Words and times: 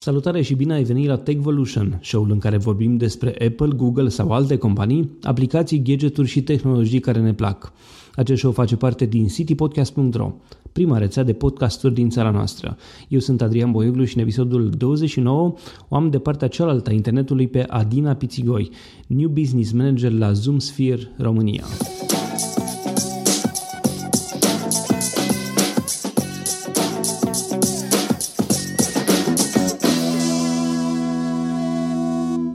Salutare 0.00 0.42
și 0.42 0.54
bine 0.54 0.74
ai 0.74 0.82
venit 0.82 1.06
la 1.06 1.16
Techvolution, 1.16 1.98
show-ul 2.02 2.30
în 2.30 2.38
care 2.38 2.56
vorbim 2.56 2.96
despre 2.96 3.28
Apple, 3.30 3.68
Google 3.76 4.08
sau 4.08 4.32
alte 4.32 4.56
companii, 4.56 5.18
aplicații, 5.22 5.82
gadgeturi 5.82 6.28
și 6.28 6.42
tehnologii 6.42 7.00
care 7.00 7.20
ne 7.20 7.34
plac. 7.34 7.72
Acest 8.14 8.38
show 8.38 8.52
face 8.52 8.76
parte 8.76 9.06
din 9.06 9.26
citypodcast.ro, 9.26 10.32
prima 10.72 10.98
rețea 10.98 11.22
de 11.22 11.32
podcasturi 11.32 11.94
din 11.94 12.10
țara 12.10 12.30
noastră. 12.30 12.76
Eu 13.08 13.18
sunt 13.18 13.42
Adrian 13.42 13.70
Boioglu 13.70 14.04
și 14.04 14.16
în 14.16 14.22
episodul 14.22 14.70
29 14.70 15.54
o 15.88 15.94
am 15.94 16.10
de 16.10 16.18
partea 16.18 16.48
cealaltă 16.48 16.90
a 16.90 16.92
internetului 16.92 17.48
pe 17.48 17.64
Adina 17.68 18.14
Pițigoi, 18.14 18.70
New 19.06 19.28
Business 19.28 19.72
Manager 19.72 20.12
la 20.12 20.32
ZoomSphere 20.32 21.12
România. 21.16 21.64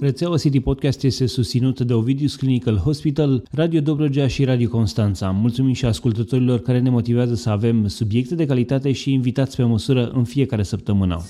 Rețeaua 0.04 0.38
City 0.38 0.60
Podcast 0.60 1.04
este 1.04 1.26
susținută 1.26 1.84
de 1.84 1.94
Ovidius 1.94 2.36
Clinical 2.36 2.78
Hospital, 2.78 3.44
Radio 3.52 3.80
Dobrogea 3.80 4.28
și 4.28 4.44
Radio 4.44 4.70
Constanța. 4.70 5.30
Mulțumim 5.30 5.74
și 5.74 5.86
ascultătorilor 5.86 6.60
care 6.60 6.80
ne 6.80 6.90
motivează 6.90 7.36
să 7.36 7.50
avem 7.50 7.88
subiecte 7.88 8.36
de 8.36 8.46
calitate 8.46 8.92
și 8.92 9.14
invitați 9.14 9.56
pe 9.56 9.64
măsură 9.64 10.12
în 10.14 10.24
fiecare 10.24 10.64
săptămână. 10.64 11.24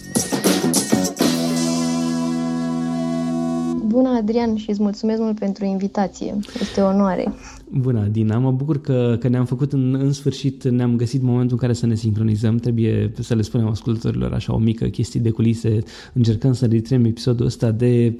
Bună, 3.93 4.09
Adrian, 4.09 4.55
și 4.55 4.69
îți 4.69 4.81
mulțumesc 4.81 5.21
mult 5.21 5.39
pentru 5.39 5.65
invitație. 5.65 6.35
Este 6.59 6.81
o 6.81 6.85
onoare. 6.85 7.33
Bună, 7.69 8.07
Dina. 8.11 8.37
Mă 8.37 8.51
bucur 8.51 8.81
că, 8.81 9.17
că 9.19 9.27
ne-am 9.27 9.45
făcut 9.45 9.73
în, 9.73 9.93
în 9.93 10.11
sfârșit, 10.11 10.63
ne-am 10.63 10.95
găsit 10.95 11.21
momentul 11.21 11.51
în 11.51 11.57
care 11.57 11.73
să 11.73 11.85
ne 11.85 11.95
sincronizăm. 11.95 12.57
Trebuie 12.57 13.11
să 13.19 13.35
le 13.35 13.41
spunem 13.41 13.67
ascultătorilor 13.67 14.33
așa 14.33 14.53
o 14.53 14.57
mică 14.57 14.85
chestie 14.85 15.19
de 15.19 15.29
culise. 15.29 15.79
Încercăm 16.13 16.53
să 16.53 16.65
registrăm 16.65 17.05
episodul 17.05 17.45
ăsta 17.45 17.71
de, 17.71 18.17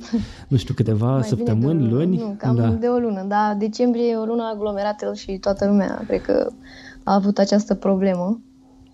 nu 0.48 0.58
știu, 0.58 0.74
câteva 0.74 1.12
Mai 1.12 1.24
săptămâni, 1.24 1.90
luni. 1.90 2.18
Nu, 2.18 2.36
cam 2.38 2.56
da. 2.56 2.68
de 2.68 2.88
o 2.88 2.98
lună, 2.98 3.26
da. 3.28 3.56
Decembrie 3.60 4.10
e 4.10 4.16
o 4.16 4.26
lună 4.26 4.44
aglomerată 4.54 5.14
și 5.16 5.38
toată 5.38 5.66
lumea 5.68 6.04
cred 6.08 6.22
că 6.22 6.52
a 7.04 7.14
avut 7.14 7.38
această 7.38 7.74
problemă. 7.74 8.40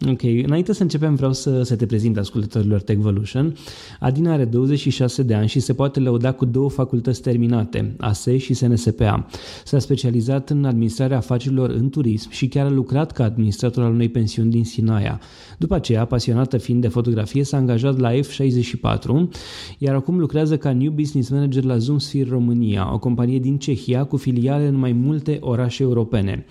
Ok, 0.08 0.22
înainte 0.44 0.74
să 0.74 0.82
începem 0.82 1.16
vreau 1.16 1.34
să, 1.34 1.64
să 1.64 1.76
te 1.76 1.86
prezint 1.86 2.18
ascultătorilor 2.18 2.82
Techvolution. 2.82 3.56
Adina 4.00 4.34
are 4.34 4.46
26 4.46 5.24
de 5.24 5.34
ani 5.34 5.48
și 5.48 5.60
se 5.60 5.74
poate 5.74 6.00
lăuda 6.00 6.32
cu 6.32 6.46
două 6.46 6.70
facultăți 6.70 7.22
terminate, 7.22 7.96
ASE 7.98 8.38
și 8.38 8.54
SNSPA. 8.54 9.28
S-a 9.66 9.80
specializat 9.80 10.50
în 10.50 10.66
administrarea 10.66 11.18
afacerilor 11.18 11.70
în 11.70 11.90
turism 11.90 12.30
și 12.30 12.48
chiar 12.48 12.66
a 12.66 12.70
lucrat 12.70 13.12
ca 13.12 13.24
administrator 13.24 13.84
al 13.84 13.92
unei 13.92 14.10
pensiuni 14.10 14.50
din 14.50 14.64
Sinaia. 14.64 15.20
După 15.58 15.76
aceea, 15.76 16.06
pasionată 16.06 16.58
fiind 16.58 16.82
de 16.82 16.88
fotografie, 16.88 17.44
s-a 17.44 17.58
angajat 17.58 17.98
la 17.98 18.12
F64, 18.12 19.30
iar 19.78 19.96
acum 19.96 20.20
lucrează 20.20 20.58
ca 20.58 20.74
New 20.74 20.92
Business 20.92 21.30
Manager 21.30 21.64
la 21.64 21.78
ZoomSphere 21.78 22.30
România, 22.30 22.94
o 22.94 23.00
companie 23.00 23.40
din 23.40 23.58
Cehia 23.58 24.04
cu 24.04 24.18
filiale 24.18 24.68
în 24.68 24.76
mai 24.76 24.92
multe 24.92 25.38
orașe 25.42 25.84
europene. 25.84 26.46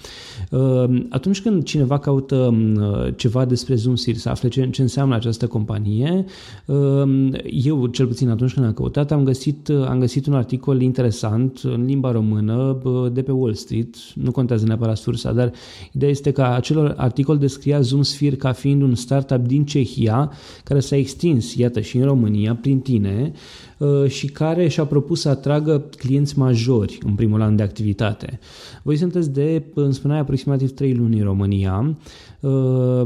Uh, 0.51 1.05
atunci 1.09 1.41
când 1.41 1.63
cineva 1.63 1.99
caută 1.99 2.37
uh, 2.37 3.15
ceva 3.17 3.38
ceva 3.39 3.51
despre 3.51 3.75
ZoomSeer, 3.75 4.17
să 4.17 4.29
afle 4.29 4.49
ce, 4.49 4.71
ce 4.71 4.83
înseamnă 4.83 5.15
această 5.15 5.47
companie. 5.47 6.25
Ehm, 6.67 7.37
eu, 7.51 7.87
cel 7.87 8.07
puțin 8.07 8.29
atunci 8.29 8.55
când 8.55 8.67
am 8.67 8.73
căutat, 8.73 9.13
am 9.13 9.25
găsit, 9.25 9.69
am 9.69 9.99
găsit 9.99 10.27
un 10.27 10.33
articol 10.35 10.81
interesant 10.81 11.61
în 11.63 11.85
limba 11.85 12.11
română 12.11 12.79
de 13.13 13.23
pe 13.23 13.33
Wall 13.33 13.55
Street, 13.55 13.97
nu 14.15 14.31
contează 14.31 14.67
neapărat 14.67 14.97
sursa, 14.97 15.33
dar 15.33 15.53
ideea 15.93 16.11
este 16.11 16.31
că 16.31 16.43
acel 16.43 16.95
articol 16.97 17.39
descria 17.39 17.81
ZoomSphere 17.81 18.37
ca 18.37 18.53
fiind 18.53 18.83
un 18.83 18.95
startup 18.95 19.47
din 19.47 19.65
Cehia 19.65 20.33
care 20.65 20.81
s-a 20.81 20.97
extins, 20.97 21.55
iată, 21.55 21.81
și 21.81 21.97
în 21.97 22.05
România, 22.05 22.55
prin 22.55 22.81
tine, 22.81 23.33
Uh, 23.33 23.68
și 24.07 24.27
care 24.27 24.69
și-a 24.69 24.85
propus 24.85 25.21
să 25.21 25.29
atragă 25.29 25.85
clienți 25.97 26.39
majori 26.39 26.99
în 27.07 27.15
primul 27.15 27.43
an 27.43 27.57
de 27.57 27.63
activitate. 27.63 28.39
Voi 28.83 28.97
sunteți 28.97 29.31
de, 29.31 29.63
îmi 29.75 29.95
spuneai, 29.95 30.19
aproximativ 30.19 30.73
3 30.73 30.95
luni 30.95 31.19
în 31.19 31.25
România 31.25 31.97
uh, 32.41 33.03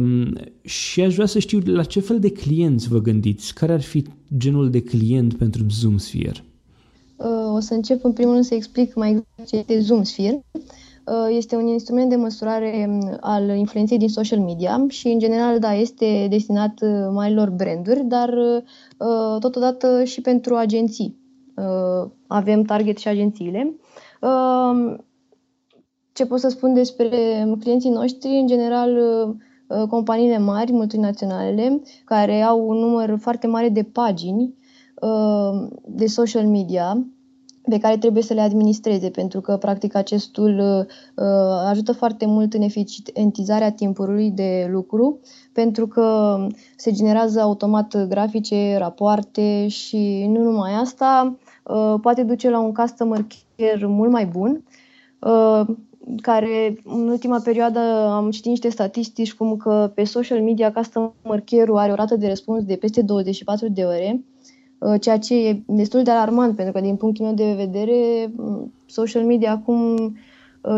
și 0.63 1.01
aș 1.01 1.15
vrea 1.15 1.27
să 1.27 1.39
știu 1.39 1.61
la 1.65 1.85
ce 1.85 2.01
fel 2.01 2.19
de 2.19 2.31
clienți 2.31 2.89
vă 2.89 3.01
gândiți, 3.01 3.55
care 3.55 3.73
ar 3.73 3.83
fi 3.83 4.05
genul 4.37 4.71
de 4.71 4.81
client 4.83 5.35
pentru 5.35 5.67
ZoomSphere? 5.71 6.45
Uh, 7.17 7.55
o 7.55 7.61
să 7.61 7.75
încep 7.75 8.05
în 8.05 8.13
primul 8.13 8.33
rând 8.33 8.45
să 8.45 8.55
explic 8.55 8.95
mai 8.95 9.11
exact 9.11 9.49
ce 9.49 9.57
este 9.57 9.81
ZoomSphere. 9.81 10.45
Este 11.29 11.57
un 11.57 11.67
instrument 11.67 12.09
de 12.11 12.17
măsurare 12.17 12.87
um, 12.89 13.17
al 13.21 13.49
influenței 13.49 13.99
din 13.99 14.09
social 14.09 14.39
media 14.39 14.85
și, 14.89 15.09
în 15.09 15.19
general, 15.19 15.59
da, 15.59 15.75
este 15.75 16.27
destinat 16.31 16.75
marilor 17.11 17.51
branduri, 17.51 18.05
dar 18.05 18.35
Uh, 19.03 19.41
totodată 19.41 20.05
și 20.05 20.21
pentru 20.21 20.55
agenții. 20.55 21.17
Uh, 21.57 22.11
avem 22.27 22.63
target 22.63 22.99
și 22.99 23.09
agențiile. 23.09 23.75
Uh, 24.21 24.97
ce 26.13 26.27
pot 26.27 26.39
să 26.39 26.49
spun 26.49 26.75
despre 26.75 27.09
clienții 27.61 27.91
noștri? 27.91 28.29
În 28.29 28.47
general, 28.47 28.99
companiile 29.89 30.39
mari, 30.39 30.73
multinaționale, 30.73 31.83
care 32.05 32.41
au 32.41 32.69
un 32.69 32.77
număr 32.77 33.17
foarte 33.21 33.47
mare 33.47 33.69
de 33.69 33.83
pagini 33.83 34.55
de 35.87 36.07
social 36.07 36.47
media 36.47 37.07
pe 37.69 37.79
care 37.79 37.97
trebuie 37.97 38.23
să 38.23 38.35
le 38.35 38.41
administreze, 38.41 39.11
pentru 39.11 39.41
că, 39.41 39.57
practic, 39.57 39.95
acestul 39.95 40.59
uh, 40.59 41.25
ajută 41.67 41.93
foarte 41.93 42.27
mult 42.27 42.55
în 42.55 42.63
eficientizarea 42.63 43.73
timpului 43.73 44.31
de 44.31 44.69
lucru, 44.71 45.21
pentru 45.53 45.87
că 45.87 46.37
se 46.77 46.93
generează 46.93 47.41
automat 47.41 48.07
grafice, 48.07 48.77
rapoarte 48.79 49.69
și 49.69 50.27
nu 50.29 50.43
numai 50.43 50.73
asta, 50.73 51.37
uh, 51.65 51.95
poate 52.01 52.23
duce 52.23 52.51
la 52.51 52.59
un 52.59 52.73
customer 52.73 53.27
care 53.57 53.87
mult 53.87 54.11
mai 54.11 54.27
bun, 54.27 54.65
uh, 55.21 55.67
care 56.23 56.81
în 56.85 57.09
ultima 57.09 57.41
perioadă 57.45 57.79
am 58.09 58.31
citit 58.31 58.49
niște 58.49 58.69
statistici 58.69 59.35
cum 59.35 59.57
că 59.57 59.93
pe 59.95 60.05
social 60.05 60.43
media 60.43 60.73
customer 60.73 61.41
care-ul 61.45 61.79
are 61.79 61.93
o 61.93 61.95
rată 61.95 62.17
de 62.17 62.29
răspuns 62.29 62.65
de 62.65 62.77
peste 62.77 63.03
24 63.03 63.69
de 63.69 63.83
ore, 63.83 64.25
Uh, 64.25 64.32
ceea 65.01 65.19
ce 65.19 65.49
e 65.49 65.63
destul 65.67 66.03
de 66.03 66.11
alarmant, 66.11 66.57
pentru 66.57 66.73
că 66.73 66.81
din 66.81 66.97
punctul 66.97 67.25
meu 67.25 67.35
de 67.35 67.55
vedere, 67.57 68.33
social 68.87 69.25
media 69.25 69.51
acum 69.51 69.95
uh, 69.95 70.13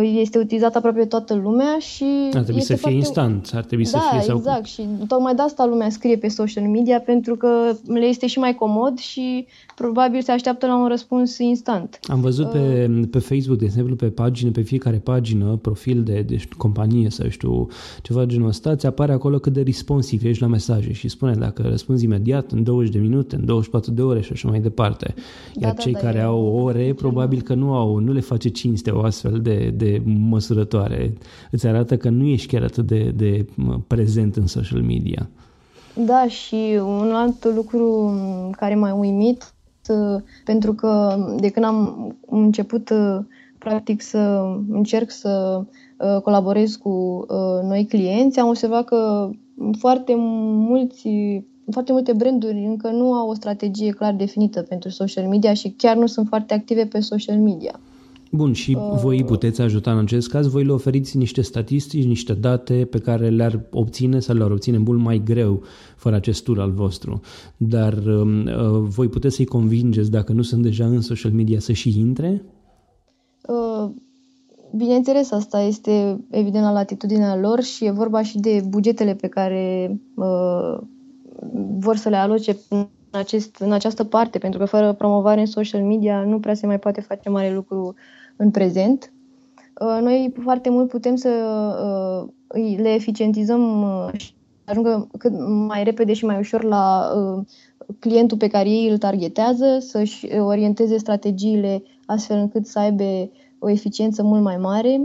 este 0.02 0.38
utilizat 0.38 0.76
aproape 0.76 1.04
toată 1.04 1.34
lumea 1.34 1.78
și... 1.78 2.04
Ar 2.32 2.42
trebui 2.42 2.60
să 2.60 2.66
fie 2.66 2.76
foarte... 2.76 2.96
instant, 2.96 3.50
ar 3.54 3.64
trebui 3.64 3.84
da, 3.84 3.90
să 3.90 3.98
fie... 4.10 4.20
Sau... 4.20 4.36
exact, 4.36 4.64
și 4.64 4.86
tocmai 5.08 5.34
de 5.34 5.42
asta 5.42 5.66
lumea 5.66 5.90
scrie 5.90 6.16
pe 6.16 6.28
social 6.28 6.64
media, 6.64 7.00
pentru 7.00 7.36
că 7.36 7.48
le 7.86 8.04
este 8.04 8.26
și 8.26 8.38
mai 8.38 8.54
comod 8.54 8.98
și 8.98 9.46
probabil 9.74 10.22
se 10.22 10.32
așteaptă 10.32 10.66
la 10.66 10.76
un 10.76 10.88
răspuns 10.88 11.38
instant. 11.38 11.98
Am 12.02 12.20
văzut 12.20 12.50
pe, 12.50 12.90
uh. 12.90 13.04
pe 13.10 13.18
Facebook, 13.18 13.58
de 13.58 13.64
exemplu, 13.64 13.96
pe 13.96 14.06
pagină, 14.06 14.50
pe 14.50 14.60
fiecare 14.60 14.96
pagină, 14.96 15.58
profil 15.62 16.02
de, 16.02 16.24
de 16.26 16.42
companie 16.56 17.10
sau 17.10 17.28
știu 17.28 17.68
ceva 18.02 18.24
genul 18.24 18.48
ăsta, 18.48 18.76
ți 18.76 18.86
apare 18.86 19.12
acolo 19.12 19.38
cât 19.38 19.52
de 19.52 19.62
responsiv 19.62 20.24
ești 20.24 20.42
la 20.42 20.48
mesaje 20.48 20.92
și 20.92 21.08
spune 21.08 21.34
dacă 21.34 21.62
răspunzi 21.62 22.04
imediat, 22.04 22.50
în 22.52 22.62
20 22.62 22.92
de 22.92 22.98
minute, 22.98 23.36
în 23.36 23.44
24 23.44 23.90
de 23.90 24.02
ore 24.02 24.20
și 24.20 24.32
așa 24.32 24.48
mai 24.48 24.60
departe. 24.60 25.14
Da, 25.54 25.66
Iar 25.66 25.74
da, 25.74 25.82
cei 25.82 25.92
da, 25.92 25.98
care 25.98 26.20
au 26.20 26.44
ore, 26.44 26.94
probabil 26.96 27.42
că 27.42 27.54
nu 27.54 27.72
au, 27.72 27.98
nu 27.98 28.12
le 28.12 28.20
face 28.20 28.48
cinste 28.48 28.90
o 28.90 29.02
astfel 29.02 29.40
de, 29.42 29.73
de 29.76 30.02
măsurătoare. 30.04 31.12
Îți 31.50 31.66
arată 31.66 31.96
că 31.96 32.08
nu 32.08 32.24
ești 32.24 32.46
chiar 32.46 32.62
atât 32.62 32.86
de, 32.86 33.12
de 33.16 33.46
prezent 33.86 34.36
în 34.36 34.46
social 34.46 34.82
media. 34.82 35.28
Da, 36.06 36.26
și 36.28 36.78
un 36.82 37.12
alt 37.14 37.54
lucru 37.54 38.12
care 38.56 38.74
m-a 38.74 38.94
uimit 38.94 39.54
Uh, 39.88 40.22
pentru 40.44 40.72
că 40.74 41.16
de 41.40 41.48
când 41.48 41.64
am 41.64 42.08
început 42.26 42.90
uh, 42.90 43.18
practic 43.58 44.02
să 44.02 44.18
încerc 44.70 45.10
să 45.10 45.62
uh, 45.98 46.20
colaborez 46.22 46.74
cu 46.76 47.26
noi 47.62 47.86
clienți, 47.86 48.38
am 48.38 48.48
observat 48.48 48.84
că 48.84 49.30
foarte 49.78 50.14
mulți 50.16 51.08
foarte 51.70 51.92
multe 51.92 52.12
branduri 52.12 52.64
încă 52.64 52.90
nu 52.90 53.12
au 53.12 53.28
o 53.28 53.34
strategie 53.34 53.90
clar 53.90 54.14
definită 54.14 54.62
pentru 54.62 54.88
social 54.88 55.28
media 55.28 55.54
și 55.54 55.74
chiar 55.76 55.96
nu 55.96 56.06
sunt 56.06 56.28
foarte 56.28 56.54
active 56.54 56.86
pe 56.86 57.00
social 57.00 57.36
media. 57.36 57.80
Bun, 58.36 58.52
și 58.52 58.76
uh, 58.78 59.00
voi 59.00 59.24
puteți 59.24 59.60
ajuta 59.60 59.92
în 59.92 59.98
acest 59.98 60.28
caz, 60.28 60.46
voi 60.46 60.64
le 60.64 60.72
oferiți 60.72 61.16
niște 61.16 61.40
statistici, 61.40 62.04
niște 62.06 62.32
date 62.32 62.86
pe 62.90 62.98
care 62.98 63.28
le-ar 63.28 63.60
obține 63.72 64.20
sau 64.20 64.36
le-ar 64.36 64.50
obține 64.50 64.78
mult 64.78 65.00
mai 65.00 65.22
greu 65.24 65.62
fără 65.96 66.16
acest 66.16 66.44
tool 66.44 66.60
al 66.60 66.70
vostru. 66.70 67.20
Dar 67.56 67.92
um, 67.92 68.46
uh, 68.46 68.52
voi 68.80 69.08
puteți 69.08 69.34
să-i 69.34 69.44
convingeți, 69.44 70.10
dacă 70.10 70.32
nu 70.32 70.42
sunt 70.42 70.62
deja 70.62 70.86
în 70.86 71.00
social 71.00 71.32
media, 71.32 71.58
să 71.58 71.72
și 71.72 72.00
intre? 72.00 72.44
Uh, 73.48 73.90
bineînțeles, 74.76 75.30
asta 75.30 75.60
este 75.60 76.24
evident 76.30 76.64
la 76.64 76.72
latitudinea 76.72 77.36
lor 77.36 77.62
și 77.62 77.84
e 77.84 77.90
vorba 77.90 78.22
și 78.22 78.38
de 78.38 78.64
bugetele 78.68 79.14
pe 79.14 79.28
care 79.28 79.96
uh, 80.14 80.78
vor 81.78 81.96
să 81.96 82.08
le 82.08 82.16
aloce 82.16 82.56
în, 82.68 82.86
acest, 83.10 83.56
în 83.56 83.72
această 83.72 84.04
parte, 84.04 84.38
pentru 84.38 84.58
că 84.58 84.64
fără 84.64 84.92
promovare 84.92 85.40
în 85.40 85.46
social 85.46 85.82
media 85.82 86.24
nu 86.24 86.40
prea 86.40 86.54
se 86.54 86.66
mai 86.66 86.78
poate 86.78 87.00
face 87.00 87.28
mare 87.28 87.54
lucru 87.54 87.94
în 88.36 88.50
prezent. 88.50 89.12
Uh, 89.80 89.98
noi 90.02 90.34
foarte 90.42 90.70
mult 90.70 90.88
putem 90.88 91.16
să 91.16 91.28
uh, 92.48 92.76
le 92.76 92.94
eficientizăm 92.94 93.82
uh, 93.82 94.08
ajungă 94.64 95.08
cât 95.18 95.32
mai 95.66 95.84
repede 95.84 96.12
și 96.12 96.24
mai 96.24 96.38
ușor 96.38 96.62
la 96.62 97.12
uh, 97.16 97.44
clientul 97.98 98.38
pe 98.38 98.46
care 98.46 98.68
ei 98.68 98.88
îl 98.88 98.98
targetează, 98.98 99.78
să-și 99.78 100.26
orienteze 100.26 100.96
strategiile 100.96 101.82
astfel 102.06 102.38
încât 102.38 102.66
să 102.66 102.78
aibă 102.78 103.30
o 103.58 103.70
eficiență 103.70 104.22
mult 104.22 104.42
mai 104.42 104.56
mare. 104.56 105.00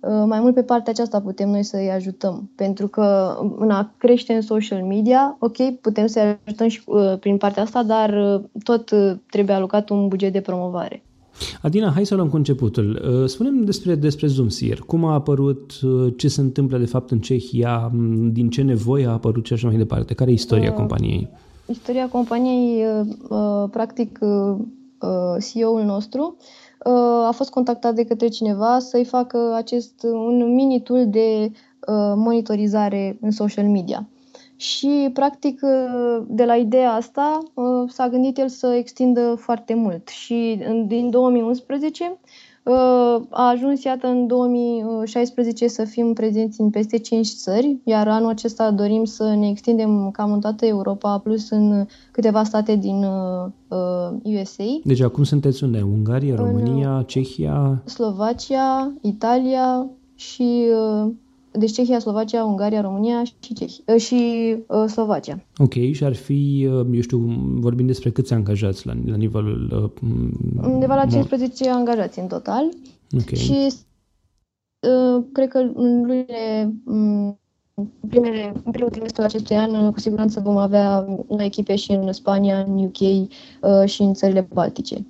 Uh, 0.00 0.24
mai 0.26 0.40
mult 0.40 0.54
pe 0.54 0.62
partea 0.62 0.92
aceasta 0.92 1.20
putem 1.20 1.48
noi 1.48 1.62
să-i 1.62 1.90
ajutăm, 1.90 2.50
pentru 2.54 2.88
că 2.88 3.36
în 3.58 3.70
a 3.70 3.94
crește 3.96 4.32
în 4.32 4.40
social 4.40 4.82
media, 4.82 5.36
ok, 5.40 5.70
putem 5.80 6.06
să-i 6.06 6.38
ajutăm 6.44 6.68
și 6.68 6.82
uh, 6.86 7.18
prin 7.20 7.36
partea 7.36 7.62
asta, 7.62 7.82
dar 7.82 8.10
uh, 8.10 8.62
tot 8.62 8.90
trebuie 9.30 9.56
alocat 9.56 9.88
un 9.88 10.08
buget 10.08 10.32
de 10.32 10.40
promovare. 10.40 11.02
Adina, 11.62 11.90
hai 11.90 12.06
să 12.06 12.14
luăm 12.14 12.28
cu 12.28 12.36
începutul. 12.36 13.02
Spunem 13.26 13.64
despre, 13.64 13.94
despre 13.94 14.26
ZoomSeer. 14.26 14.78
Cum 14.78 15.04
a 15.04 15.12
apărut, 15.12 15.72
ce 16.16 16.28
se 16.28 16.40
întâmplă 16.40 16.78
de 16.78 16.86
fapt 16.86 17.10
în 17.10 17.18
Cehia, 17.18 17.92
din 18.32 18.50
ce 18.50 18.62
nevoie 18.62 19.06
a 19.06 19.10
apărut 19.10 19.46
și 19.46 19.52
așa 19.52 19.66
mai 19.66 19.76
departe. 19.76 20.14
Care 20.14 20.30
e 20.30 20.34
istoria 20.34 20.70
uh, 20.70 20.76
companiei? 20.76 21.28
Istoria 21.66 22.08
companiei, 22.08 22.84
uh, 23.28 23.68
practic, 23.70 24.18
uh, 24.20 24.56
CEO-ul 25.50 25.82
nostru 25.84 26.36
a 27.26 27.30
fost 27.30 27.50
contactat 27.50 27.94
de 27.94 28.04
către 28.04 28.28
cineva 28.28 28.78
să-i 28.78 29.04
facă 29.04 29.54
acest 29.56 30.02
un 30.02 30.54
mini 30.54 30.80
tool 30.80 31.10
de 31.10 31.50
monitorizare 32.14 33.18
în 33.20 33.30
social 33.30 33.66
media. 33.66 34.08
Și, 34.58 35.10
practic, 35.12 35.60
de 36.26 36.44
la 36.44 36.54
ideea 36.56 36.92
asta 36.92 37.38
s-a 37.88 38.08
gândit 38.08 38.38
el 38.38 38.48
să 38.48 38.66
extindă 38.66 39.34
foarte 39.38 39.74
mult. 39.74 40.08
Și 40.08 40.62
din 40.86 41.10
2011 41.10 42.18
a 43.30 43.48
ajuns, 43.48 43.82
iată, 43.82 44.06
în 44.06 44.26
2016 44.26 45.68
să 45.68 45.84
fim 45.84 46.12
prezenți 46.12 46.60
în 46.60 46.70
peste 46.70 46.98
5 46.98 47.28
țări, 47.28 47.76
iar 47.84 48.08
anul 48.08 48.28
acesta 48.28 48.70
dorim 48.70 49.04
să 49.04 49.34
ne 49.34 49.48
extindem 49.48 50.10
cam 50.10 50.32
în 50.32 50.40
toată 50.40 50.66
Europa, 50.66 51.18
plus 51.18 51.50
în 51.50 51.86
câteva 52.10 52.44
state 52.44 52.76
din 52.76 53.04
USA. 54.22 54.62
Uh, 54.62 54.80
deci 54.84 55.00
acum 55.00 55.24
sunteți 55.24 55.64
unde? 55.64 55.82
Ungaria, 55.82 56.34
România, 56.34 56.96
în 56.96 57.04
Cehia? 57.04 57.82
Slovacia, 57.84 58.92
Italia 59.00 59.86
și 60.14 60.66
uh, 61.04 61.10
deci 61.52 61.72
Cehia, 61.72 61.98
Slovacia, 61.98 62.44
Ungaria, 62.44 62.80
România 62.80 63.24
și, 63.24 63.32
Cehi, 63.54 63.82
uh, 63.86 64.00
și 64.00 64.56
uh, 64.66 64.84
Slovacia. 64.86 65.44
Ok, 65.56 65.72
și 65.72 66.04
ar 66.04 66.14
fi, 66.14 66.68
uh, 66.70 66.86
eu 66.92 67.00
știu, 67.00 67.18
vorbim 67.54 67.86
despre 67.86 68.10
câți 68.10 68.32
angajați 68.32 68.86
la, 68.86 68.92
la 69.06 69.16
nivelul... 69.16 69.92
Uh, 70.02 70.70
Undeva 70.72 70.94
la 70.94 71.06
15 71.06 71.70
angajați 71.70 72.18
în 72.18 72.26
total. 72.26 72.68
Ok. 73.12 73.34
Și 73.34 73.72
uh, 74.80 75.24
cred 75.32 75.48
că 75.48 75.58
în 75.58 76.00
lunile 76.00 76.74
um, 76.84 77.38
primele, 78.08 78.52
în 78.64 78.70
primul 78.70 78.90
trimestru 78.90 79.22
acestui 79.22 79.56
an, 79.56 79.92
cu 79.92 80.00
siguranță 80.00 80.40
vom 80.40 80.56
avea 80.56 81.06
noi 81.28 81.44
echipe 81.44 81.76
și 81.76 81.92
în 81.92 82.12
Spania, 82.12 82.58
în 82.58 82.84
UK 82.84 83.00
uh, 83.00 83.28
și 83.84 84.02
în 84.02 84.14
țările 84.14 84.48
Baltice. 84.52 85.06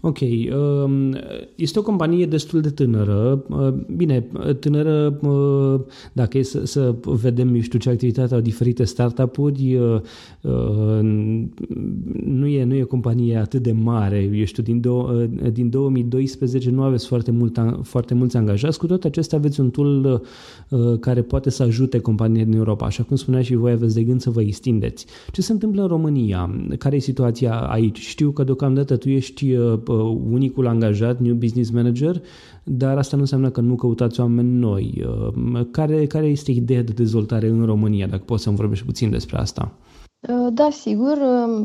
Ok. 0.00 0.18
Um, 0.20 1.16
este 1.54 1.78
o 1.78 1.82
companie 1.82 2.26
destul 2.26 2.60
de 2.60 2.70
tânără. 2.70 3.44
Uh, 3.48 3.72
bine, 3.96 4.26
tânără, 4.58 5.18
uh, 5.22 5.80
dacă 6.12 6.38
e 6.38 6.42
să, 6.42 6.66
să 6.66 6.94
vedem, 7.02 7.54
eu 7.54 7.60
știu 7.60 7.78
ce 7.78 7.90
activitate 7.90 8.34
au 8.34 8.40
diferite 8.40 8.84
startup-uri, 8.84 9.76
uh, 9.76 10.00
nu 12.24 12.46
e, 12.46 12.64
nu 12.64 12.74
e 12.74 12.82
o 12.82 12.86
companie 12.86 13.36
atât 13.36 13.62
de 13.62 13.72
mare. 13.72 14.30
Eu 14.34 14.44
știu, 14.44 14.62
din, 14.62 14.80
do, 14.80 15.10
din 15.52 15.70
2012 15.70 16.70
nu 16.70 16.82
aveți 16.82 17.06
foarte, 17.06 17.30
mult, 17.30 17.58
foarte 17.82 18.14
mulți 18.14 18.36
angajați. 18.36 18.78
Cu 18.78 18.86
toate 18.86 19.06
acestea 19.06 19.38
aveți 19.38 19.60
un 19.60 19.70
tool 19.70 20.22
care 21.00 21.22
poate 21.22 21.50
să 21.50 21.62
ajute 21.62 21.98
companiile 21.98 22.44
din 22.44 22.56
Europa. 22.56 22.86
Așa 22.86 23.02
cum 23.02 23.16
spunea 23.16 23.42
și 23.42 23.54
voi, 23.54 23.72
aveți 23.72 23.94
de 23.94 24.02
gând 24.02 24.20
să 24.20 24.30
vă 24.30 24.40
extindeți. 24.40 25.06
Ce 25.32 25.42
se 25.42 25.52
întâmplă 25.52 25.82
în 25.82 25.88
România? 25.88 26.54
Care 26.78 26.96
e 26.96 26.98
situația 26.98 27.54
aici? 27.58 27.98
Știu 27.98 28.30
că 28.30 28.44
deocamdată 28.44 28.96
tu 28.96 29.08
ești 29.08 29.54
Uh, 29.56 29.63
unicul 30.30 30.66
angajat, 30.66 31.20
new 31.20 31.34
business 31.34 31.70
manager, 31.70 32.22
dar 32.64 32.98
asta 32.98 33.16
nu 33.16 33.22
înseamnă 33.22 33.50
că 33.50 33.60
nu 33.60 33.74
căutați 33.74 34.20
oameni 34.20 34.58
noi. 34.58 35.04
Uh, 35.06 35.66
care, 35.70 36.06
care 36.06 36.26
este 36.26 36.50
ideea 36.50 36.82
de 36.82 36.92
dezvoltare 36.92 37.48
în 37.48 37.64
România, 37.64 38.06
dacă 38.06 38.22
poți 38.26 38.42
să-mi 38.42 38.56
vorbești 38.56 38.84
puțin 38.84 39.10
despre 39.10 39.36
asta? 39.36 39.72
Uh, 40.28 40.52
da, 40.52 40.68
sigur. 40.70 41.18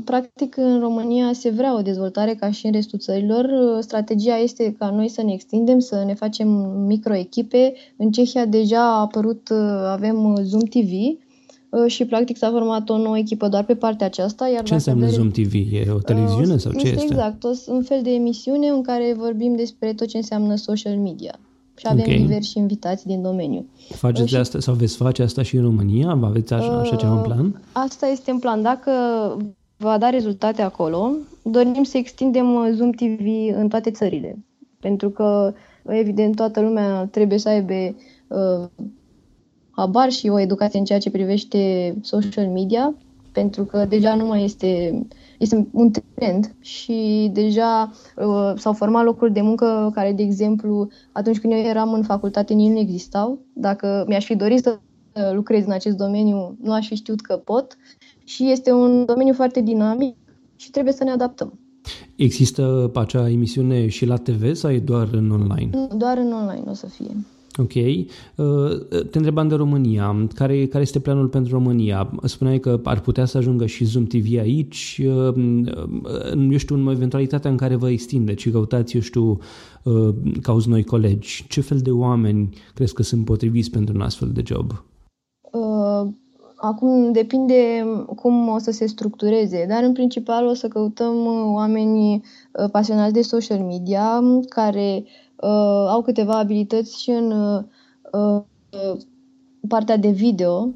Practic, 0.05 0.57
în 0.57 0.79
România 0.79 1.33
se 1.33 1.49
vrea 1.49 1.77
o 1.77 1.81
dezvoltare 1.81 2.35
ca 2.39 2.51
și 2.51 2.65
în 2.65 2.71
restul 2.71 2.99
țărilor. 2.99 3.45
Strategia 3.79 4.35
este 4.35 4.75
ca 4.79 4.89
noi 4.89 5.07
să 5.07 5.23
ne 5.23 5.33
extindem, 5.33 5.79
să 5.79 6.03
ne 6.05 6.13
facem 6.13 6.47
microechipe. 6.87 7.73
În 7.97 8.11
Cehia 8.11 8.45
deja 8.45 8.95
a 8.95 8.99
apărut, 8.99 9.49
avem 9.91 10.35
Zoom 10.43 10.61
TV, 10.61 10.91
Uh, 10.91 11.28
și 11.87 12.05
practic 12.05 12.37
s-a 12.37 12.49
format 12.49 12.89
o 12.89 12.97
nouă 12.97 13.17
echipă 13.17 13.47
doar 13.47 13.63
pe 13.63 13.75
partea 13.75 14.05
aceasta. 14.05 14.47
Iar 14.47 14.63
ce 14.63 14.73
înseamnă 14.73 15.05
vedere... 15.05 15.21
Zoom 15.21 15.31
TV? 15.31 15.53
E 15.53 15.91
o 15.91 15.99
televiziune 15.99 16.53
uh, 16.53 16.59
sau 16.59 16.71
ce 16.71 16.87
este? 16.87 17.03
Exact, 17.03 17.43
o, 17.43 17.49
un 17.67 17.81
fel 17.81 18.01
de 18.01 18.09
emisiune 18.09 18.67
în 18.67 18.81
care 18.81 19.13
vorbim 19.17 19.55
despre 19.55 19.93
tot 19.93 20.07
ce 20.07 20.17
înseamnă 20.17 20.55
social 20.55 20.97
media. 20.97 21.39
Și 21.75 21.85
avem 21.89 22.03
okay. 22.03 22.17
diversi 22.17 22.57
invitați 22.57 23.05
din 23.05 23.21
domeniu. 23.21 23.65
Faceți 23.89 24.21
uh, 24.21 24.29
și... 24.29 24.35
asta 24.35 24.59
sau 24.59 24.73
veți 24.73 24.95
face 24.95 25.21
asta 25.21 25.41
și 25.41 25.55
în 25.55 25.63
România? 25.63 26.13
Vă 26.13 26.25
aveți 26.25 26.53
așa, 26.53 26.79
așa 26.79 26.95
ceva 26.95 27.13
în 27.13 27.21
plan? 27.21 27.45
Uh, 27.45 27.53
asta 27.71 28.07
este 28.07 28.31
în 28.31 28.39
plan. 28.39 28.61
Dacă 28.61 28.91
va 29.77 29.97
da 29.97 30.09
rezultate 30.09 30.61
acolo, 30.61 31.11
dorim 31.41 31.83
să 31.83 31.97
extindem 31.97 32.53
uh, 32.53 32.71
Zoom 32.75 32.91
TV 32.91 33.25
în 33.55 33.67
toate 33.67 33.91
țările. 33.91 34.45
Pentru 34.79 35.09
că, 35.09 35.53
evident, 35.85 36.35
toată 36.35 36.61
lumea 36.61 37.05
trebuie 37.05 37.37
să 37.37 37.49
aibă 37.49 37.73
uh, 38.27 38.85
habar 39.79 40.11
și 40.11 40.27
o 40.27 40.39
educație 40.39 40.79
în 40.79 40.85
ceea 40.85 40.99
ce 40.99 41.09
privește 41.09 41.93
social 42.01 42.47
media, 42.47 42.95
pentru 43.31 43.63
că 43.65 43.85
deja 43.89 44.15
nu 44.15 44.25
mai 44.25 44.43
este, 44.43 45.01
este 45.37 45.67
un 45.71 45.91
trend 46.13 46.55
și 46.59 47.29
deja 47.33 47.91
uh, 48.17 48.53
s-au 48.55 48.73
format 48.73 49.03
locuri 49.03 49.33
de 49.33 49.41
muncă 49.41 49.91
care, 49.93 50.11
de 50.11 50.23
exemplu, 50.23 50.87
atunci 51.11 51.39
când 51.39 51.53
eu 51.53 51.59
eram 51.59 51.93
în 51.93 52.03
facultate, 52.03 52.53
nici 52.53 52.71
nu 52.71 52.79
existau. 52.79 53.39
Dacă 53.53 54.05
mi-aș 54.07 54.25
fi 54.25 54.35
dorit 54.35 54.63
să 54.63 54.79
lucrez 55.33 55.65
în 55.65 55.71
acest 55.71 55.95
domeniu, 55.95 56.57
nu 56.61 56.71
aș 56.71 56.87
fi 56.87 56.95
știut 56.95 57.21
că 57.21 57.35
pot 57.35 57.77
și 58.23 58.51
este 58.51 58.71
un 58.71 59.05
domeniu 59.05 59.33
foarte 59.33 59.61
dinamic 59.61 60.15
și 60.55 60.71
trebuie 60.71 60.93
să 60.93 61.03
ne 61.03 61.11
adaptăm. 61.11 61.59
Există 62.15 62.91
acea 62.93 63.29
emisiune 63.29 63.87
și 63.87 64.05
la 64.05 64.15
TV 64.15 64.53
sau 64.53 64.71
e 64.71 64.79
doar 64.79 65.07
în 65.11 65.31
online? 65.31 65.87
Doar 65.95 66.17
în 66.17 66.31
online 66.31 66.63
o 66.67 66.73
să 66.73 66.85
fie. 66.85 67.15
Ok. 67.59 67.73
Uh, 67.73 68.79
te 68.89 69.17
întrebam 69.17 69.47
de 69.47 69.55
România. 69.55 70.27
Care, 70.33 70.65
care 70.65 70.83
este 70.83 70.99
planul 70.99 71.27
pentru 71.27 71.53
România? 71.53 72.11
Spuneai 72.23 72.59
că 72.59 72.79
ar 72.83 72.99
putea 72.99 73.25
să 73.25 73.37
ajungă 73.37 73.65
și 73.65 73.83
Zoom 73.83 74.05
TV 74.05 74.37
aici. 74.39 75.01
Uh, 75.05 75.33
eu 76.51 76.57
știu, 76.57 76.75
în 76.75 76.87
eventualitatea 76.87 77.51
în 77.51 77.57
care 77.57 77.75
vă 77.75 77.89
extinde 77.89 78.35
și 78.35 78.49
căutați, 78.49 78.95
eu 78.95 79.01
știu, 79.01 79.39
uh, 79.83 80.09
cauți 80.41 80.69
noi 80.69 80.83
colegi. 80.83 81.45
Ce 81.47 81.61
fel 81.61 81.77
de 81.77 81.91
oameni 81.91 82.49
crezi 82.73 82.93
că 82.93 83.03
sunt 83.03 83.25
potriviți 83.25 83.71
pentru 83.71 83.95
un 83.95 84.01
astfel 84.01 84.29
de 84.33 84.43
job? 84.45 84.83
Acum 86.61 87.11
depinde 87.11 87.85
cum 88.15 88.47
o 88.47 88.57
să 88.57 88.71
se 88.71 88.85
structureze, 88.85 89.65
dar 89.69 89.83
în 89.83 89.93
principal 89.93 90.45
o 90.45 90.53
să 90.53 90.67
căutăm 90.67 91.25
oameni 91.53 92.21
pasionați 92.71 93.13
de 93.13 93.21
social 93.21 93.59
media 93.59 94.21
care 94.49 95.03
uh, 95.35 95.87
au 95.89 96.01
câteva 96.01 96.37
abilități 96.37 97.01
și 97.01 97.09
în 97.09 97.31
uh, 97.31 98.43
partea 99.67 99.97
de 99.97 100.09
video. 100.09 100.69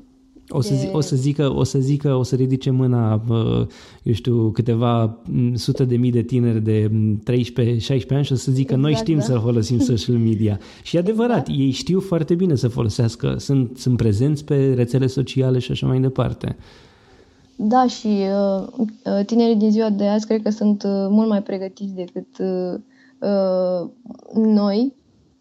O 0.56 0.62
să, 0.62 0.76
zi, 0.76 0.90
o 0.92 1.00
să 1.00 1.16
zică, 1.16 1.54
o 1.56 1.64
să 1.64 1.80
zică, 1.80 2.14
o 2.14 2.24
să 2.24 2.36
ridice 2.36 2.70
mâna, 2.70 3.22
uh, 3.30 3.68
eu 4.04 4.14
știu, 4.14 4.50
câteva 4.50 5.18
sute 5.54 5.86
de 5.86 5.96
mii 5.96 6.12
de 6.12 6.22
tineri 6.22 6.64
de 6.64 6.92
13-16 7.24 8.08
ani 8.10 8.24
și 8.24 8.32
o 8.32 8.36
să 8.36 8.52
zică 8.52 8.74
exact, 8.74 8.82
noi 8.82 8.94
știm 8.94 9.18
da. 9.18 9.24
să 9.24 9.38
folosim 9.38 9.80
social 9.92 10.16
media. 10.18 10.60
Și 10.84 10.96
e 10.96 11.00
adevărat, 11.00 11.48
da. 11.48 11.54
ei 11.54 11.72
știu 11.72 12.00
foarte 12.00 12.36
bine 12.36 12.56
să 12.56 12.68
folosească, 12.68 13.36
sunt, 13.38 13.78
sunt 13.78 13.98
prezenți 13.98 14.46
pe 14.46 14.74
rețele 14.74 15.08
sociale 15.08 15.60
și 15.60 15.72
așa 15.72 15.88
mai 15.88 16.00
departe. 16.00 16.56
Da, 17.56 17.88
și 17.88 18.08
uh, 18.08 19.26
tinerii 19.26 19.56
din 19.56 19.72
ziua 19.72 19.90
de 19.90 20.08
azi 20.08 20.26
cred 20.26 20.42
că 20.42 20.50
sunt 20.50 20.84
uh, 20.84 21.08
mult 21.10 21.30
mai 21.30 21.44
pregătiți 21.44 21.94
decât 21.94 22.38
uh, 22.40 22.80
uh, 23.20 23.90
noi, 24.36 24.94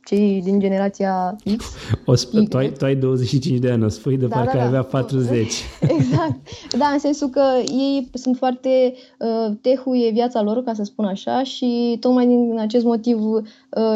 cei 0.05 0.43
din 0.43 0.59
generația 0.59 1.37
X. 1.57 1.65
O 2.05 2.15
sp- 2.15 2.49
tu, 2.49 2.57
ai, 2.57 2.73
tu 2.73 2.85
ai 2.85 2.97
25 2.97 3.59
de 3.59 3.71
ani, 3.71 3.85
o 3.85 3.89
spui 3.89 4.17
de 4.17 4.27
da, 4.27 4.37
parcă 4.37 4.57
da, 4.57 4.63
ai 4.63 4.71
da. 4.71 4.79
avea 4.79 4.83
40. 4.83 5.53
exact. 5.99 6.39
Da, 6.79 6.87
în 6.87 6.99
sensul 6.99 7.29
că 7.29 7.43
ei 7.67 8.11
sunt 8.13 8.37
foarte 8.37 8.95
uh, 9.19 9.55
tehu 9.61 9.95
e 9.95 10.11
viața 10.11 10.43
lor, 10.43 10.63
ca 10.63 10.73
să 10.75 10.83
spun 10.83 11.05
așa, 11.05 11.43
și 11.43 11.97
tocmai 12.01 12.27
din 12.27 12.59
acest 12.59 12.85
motiv 12.85 13.23
uh, 13.23 13.43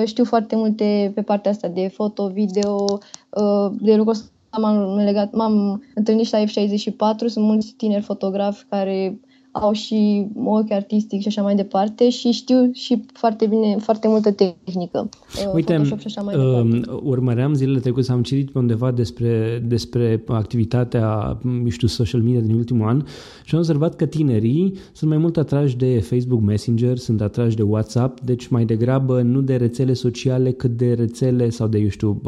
știu 0.04 0.24
foarte 0.24 0.56
multe 0.56 1.12
pe 1.14 1.22
partea 1.22 1.50
asta 1.50 1.68
de 1.68 1.90
foto, 1.94 2.26
video, 2.28 2.84
uh, 3.30 3.72
de 3.80 3.94
lucruri 3.94 4.20
m-am, 4.58 4.96
legat, 4.96 5.32
m-am 5.32 5.82
întâlnit 5.94 6.26
și 6.26 6.32
la 6.32 6.44
F64, 6.44 7.26
sunt 7.26 7.44
mulți 7.44 7.74
tineri 7.76 8.02
fotografi 8.02 8.64
care 8.68 9.20
au 9.60 9.72
și 9.72 10.26
ochi 10.44 10.70
artistic 10.70 11.20
și 11.20 11.28
așa 11.28 11.42
mai 11.42 11.54
departe 11.54 12.10
și 12.10 12.30
știu 12.30 12.70
și 12.72 13.04
foarte 13.12 13.46
bine, 13.46 13.76
foarte 13.78 14.08
multă 14.08 14.32
tehnică. 14.32 15.08
Uh, 15.46 15.52
Uite, 15.54 15.82
și 15.84 16.06
așa 16.06 16.22
mai 16.22 16.36
uh, 16.36 16.80
urmăream 17.02 17.54
zilele 17.54 17.78
trecute, 17.78 18.12
am 18.12 18.22
citit 18.22 18.50
pe 18.50 18.58
undeva 18.58 18.90
despre, 18.90 19.62
despre 19.66 20.22
activitatea, 20.26 21.38
știu, 21.68 21.88
social 21.88 22.20
media 22.20 22.40
din 22.40 22.54
ultimul 22.54 22.88
an 22.88 23.04
și 23.44 23.54
am 23.54 23.60
observat 23.60 23.96
că 23.96 24.06
tinerii 24.06 24.74
sunt 24.92 25.10
mai 25.10 25.18
mult 25.18 25.36
atrași 25.36 25.76
de 25.76 26.00
Facebook 26.00 26.40
Messenger, 26.40 26.96
sunt 26.96 27.20
atrași 27.20 27.56
de 27.56 27.62
WhatsApp, 27.62 28.20
deci 28.20 28.46
mai 28.46 28.64
degrabă 28.64 29.22
nu 29.22 29.40
de 29.40 29.56
rețele 29.56 29.92
sociale 29.92 30.50
cât 30.50 30.70
de 30.70 30.92
rețele 30.92 31.50
sau 31.50 31.66
de, 31.66 31.78
eu 31.78 31.88
știu, 31.88 32.20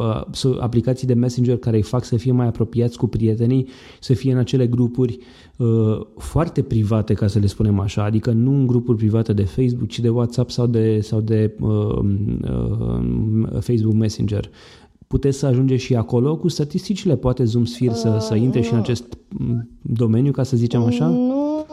aplicații 0.61 1.07
de 1.07 1.15
Messenger 1.15 1.57
care 1.57 1.77
îi 1.77 1.83
fac 1.83 2.05
să 2.05 2.17
fie 2.17 2.33
mai 2.33 2.47
apropiați 2.47 2.99
cu 2.99 3.07
prietenii, 3.07 3.69
să 4.01 4.13
fie 4.13 4.33
în 4.33 4.39
acele 4.39 4.67
grupuri 4.67 5.19
uh, 5.19 5.48
foarte 6.17 6.63
private, 6.63 7.15
ca 7.15 7.27
să 7.27 7.39
le 7.39 7.47
spunem 7.47 7.79
așa, 7.81 8.05
adică 8.05 8.31
nu 8.31 8.51
în 8.51 8.67
grupuri 8.67 8.97
private 8.97 9.33
de 9.33 9.45
Facebook, 9.45 9.89
ci 9.89 10.01
de 10.01 10.09
WhatsApp 10.09 10.51
sau 10.51 10.67
de, 10.67 11.01
sau 11.01 11.21
de 11.21 11.55
uh, 11.61 11.99
uh, 12.43 13.61
Facebook 13.61 13.95
Messenger. 13.95 14.51
Puteți 15.07 15.39
să 15.39 15.47
ajungeți 15.47 15.83
și 15.83 15.95
acolo 15.95 16.37
cu 16.37 16.49
statisticile? 16.49 17.17
Poate 17.17 17.45
Zoom 17.45 17.65
Sphere 17.65 17.91
uh, 17.91 17.97
să, 17.97 18.17
să 18.21 18.35
intre 18.35 18.59
nu. 18.59 18.65
și 18.65 18.73
în 18.73 18.79
acest 18.79 19.19
mm, 19.29 19.69
domeniu, 19.83 20.33
ca 20.33 20.43
să 20.43 20.57
zicem 20.57 20.83
așa? 20.83 21.07
Nu, 21.07 21.65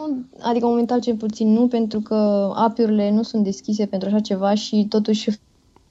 adică 0.42 0.66
momentan 0.66 1.00
cel 1.00 1.16
puțin 1.16 1.52
nu, 1.52 1.66
pentru 1.66 2.00
că 2.00 2.14
apiurile 2.54 3.12
nu 3.12 3.22
sunt 3.22 3.44
deschise 3.44 3.86
pentru 3.86 4.08
așa 4.08 4.20
ceva 4.20 4.54
și 4.54 4.86
totuși 4.88 5.30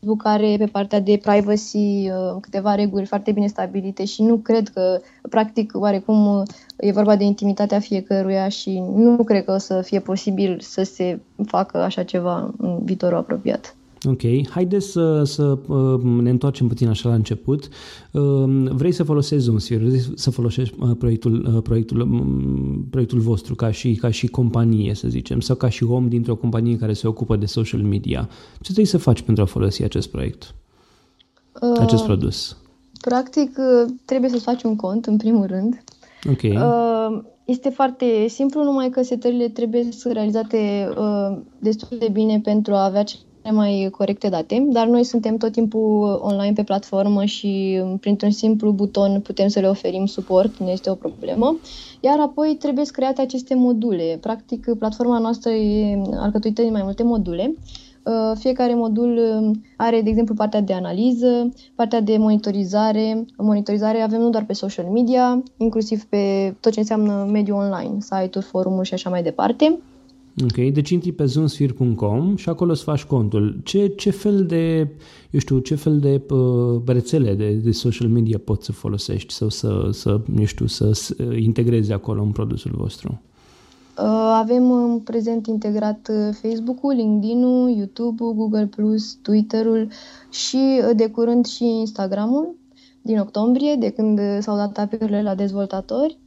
Facebook 0.05 0.25
are 0.25 0.55
pe 0.57 0.65
partea 0.65 0.99
de 0.99 1.19
privacy 1.23 2.09
uh, 2.09 2.37
câteva 2.41 2.75
reguli 2.75 3.05
foarte 3.05 3.31
bine 3.31 3.47
stabilite 3.47 4.05
și 4.05 4.21
nu 4.21 4.37
cred 4.37 4.67
că, 4.67 5.01
practic, 5.29 5.71
oarecum 5.75 6.43
e 6.77 6.91
vorba 6.91 7.15
de 7.15 7.23
intimitatea 7.23 7.79
fiecăruia 7.79 8.49
și 8.49 8.79
nu 8.79 9.23
cred 9.23 9.43
că 9.43 9.51
o 9.51 9.57
să 9.57 9.81
fie 9.81 9.99
posibil 9.99 10.59
să 10.59 10.83
se 10.83 11.19
facă 11.45 11.77
așa 11.77 12.03
ceva 12.03 12.53
în 12.57 12.79
viitorul 12.83 13.17
apropiat. 13.17 13.75
Ok, 14.05 14.47
haideți 14.49 14.91
să, 14.91 15.23
să 15.23 15.57
uh, 15.67 16.01
ne 16.01 16.29
întoarcem 16.29 16.67
puțin 16.67 16.87
așa 16.87 17.09
la 17.09 17.15
început. 17.15 17.67
Uh, 18.11 18.69
vrei 18.69 18.91
să 18.91 19.03
folosești 19.03 19.43
ZoomSphere, 19.43 19.83
vrei 19.83 20.03
să 20.15 20.31
folosești 20.31 20.75
uh, 20.79 20.91
proiectul, 20.97 21.61
proiectul, 21.63 21.99
um, 21.99 22.87
proiectul 22.89 23.19
vostru 23.19 23.55
ca 23.55 23.71
și, 23.71 23.95
ca 23.95 24.09
și 24.09 24.27
companie, 24.27 24.93
să 24.93 25.07
zicem, 25.07 25.39
sau 25.39 25.55
ca 25.55 25.69
și 25.69 25.83
om 25.83 26.07
dintr-o 26.07 26.35
companie 26.35 26.77
care 26.77 26.93
se 26.93 27.07
ocupă 27.07 27.35
de 27.35 27.45
social 27.45 27.81
media. 27.81 28.29
Ce 28.53 28.61
trebuie 28.61 28.85
să 28.85 28.97
faci 28.97 29.21
pentru 29.21 29.43
a 29.43 29.47
folosi 29.47 29.83
acest 29.83 30.09
proiect, 30.09 30.55
uh, 31.61 31.79
acest 31.79 32.03
produs? 32.03 32.57
Practic, 33.01 33.57
trebuie 34.05 34.29
să 34.29 34.39
faci 34.39 34.63
un 34.63 34.75
cont, 34.75 35.05
în 35.05 35.17
primul 35.17 35.45
rând. 35.45 35.83
Ok. 36.29 36.41
Uh, 36.43 37.23
este 37.45 37.69
foarte 37.69 38.27
simplu, 38.27 38.63
numai 38.63 38.89
că 38.89 39.01
setările 39.01 39.49
trebuie 39.49 39.87
să 39.91 40.11
realizate 40.11 40.89
uh, 40.97 41.37
destul 41.59 41.97
de 41.97 42.09
bine 42.11 42.39
pentru 42.39 42.73
a 42.73 42.85
avea 42.85 43.03
mai 43.51 43.87
corecte 43.91 44.29
date, 44.29 44.67
dar 44.69 44.87
noi 44.87 45.03
suntem 45.03 45.37
tot 45.37 45.51
timpul 45.51 46.19
online 46.23 46.53
pe 46.53 46.63
platformă 46.63 47.25
și 47.25 47.81
printr-un 47.99 48.31
simplu 48.31 48.71
buton 48.71 49.21
putem 49.21 49.47
să 49.47 49.59
le 49.59 49.67
oferim 49.67 50.05
suport, 50.05 50.57
nu 50.57 50.69
este 50.69 50.89
o 50.89 50.95
problemă. 50.95 51.57
Iar 51.99 52.19
apoi 52.19 52.55
trebuie 52.59 52.85
create 52.85 53.21
aceste 53.21 53.55
module. 53.55 54.17
Practic, 54.21 54.67
platforma 54.79 55.17
noastră 55.17 55.51
e 55.51 56.01
alcătuită 56.17 56.61
din 56.61 56.71
mai 56.71 56.83
multe 56.83 57.03
module. 57.03 57.53
Uh, 58.05 58.37
fiecare 58.37 58.75
modul 58.75 59.17
um, 59.17 59.63
are, 59.77 60.01
de 60.01 60.09
exemplu, 60.09 60.33
partea 60.33 60.61
de 60.61 60.73
analiză, 60.73 61.53
partea 61.75 62.01
de 62.01 62.17
monitorizare. 62.17 63.25
Monitorizare 63.37 64.01
avem 64.01 64.21
nu 64.21 64.29
doar 64.29 64.45
pe 64.45 64.53
social 64.53 64.85
media, 64.85 65.43
inclusiv 65.57 66.03
pe 66.03 66.55
tot 66.59 66.71
ce 66.71 66.79
înseamnă 66.79 67.27
mediul 67.31 67.57
online, 67.57 67.97
site-uri, 67.99 68.45
forumuri 68.45 68.87
și 68.87 68.93
așa 68.93 69.09
mai 69.09 69.23
departe. 69.23 69.79
Ok, 70.43 70.73
deci 70.73 70.89
intri 70.89 71.11
pe 71.11 71.25
zoomsphere.com 71.25 72.35
și 72.35 72.49
acolo 72.49 72.71
îți 72.71 72.83
faci 72.83 73.03
contul. 73.03 73.59
Ce, 73.63 73.87
ce 73.87 74.09
fel 74.09 74.45
de, 74.45 74.77
eu 75.31 75.39
știu, 75.39 75.59
ce 75.59 75.75
fel 75.75 75.99
de 75.99 76.21
uh, 76.29 76.81
rețele 76.85 77.33
de, 77.33 77.51
de 77.51 77.71
social 77.71 78.07
media 78.07 78.37
poți 78.43 78.65
să 78.65 78.71
folosești 78.71 79.33
sau 79.33 79.49
să, 79.49 79.89
să 79.91 80.21
eu 80.37 80.45
știu, 80.45 80.65
să, 80.65 80.91
să 80.91 81.23
integrezi 81.23 81.91
acolo 81.91 82.21
în 82.21 82.31
produsul 82.31 82.71
vostru? 82.75 83.21
Uh, 83.97 84.03
avem 84.33 84.71
în 84.71 84.99
prezent 84.99 85.47
integrat 85.47 86.09
uh, 86.11 86.35
Facebook-ul, 86.41 86.93
LinkedIn-ul, 86.93 87.69
YouTube-ul, 87.69 88.33
Google+, 88.33 88.69
Twitter-ul 89.21 89.87
și 90.29 90.81
uh, 90.81 90.95
de 90.95 91.09
curând 91.09 91.45
și 91.45 91.63
Instagram-ul 91.63 92.55
din 93.01 93.19
octombrie, 93.19 93.75
de 93.75 93.89
când 93.89 94.19
s-au 94.39 94.55
dat 94.55 94.77
apiurile 94.77 95.21
la 95.21 95.35
dezvoltatori. 95.35 96.17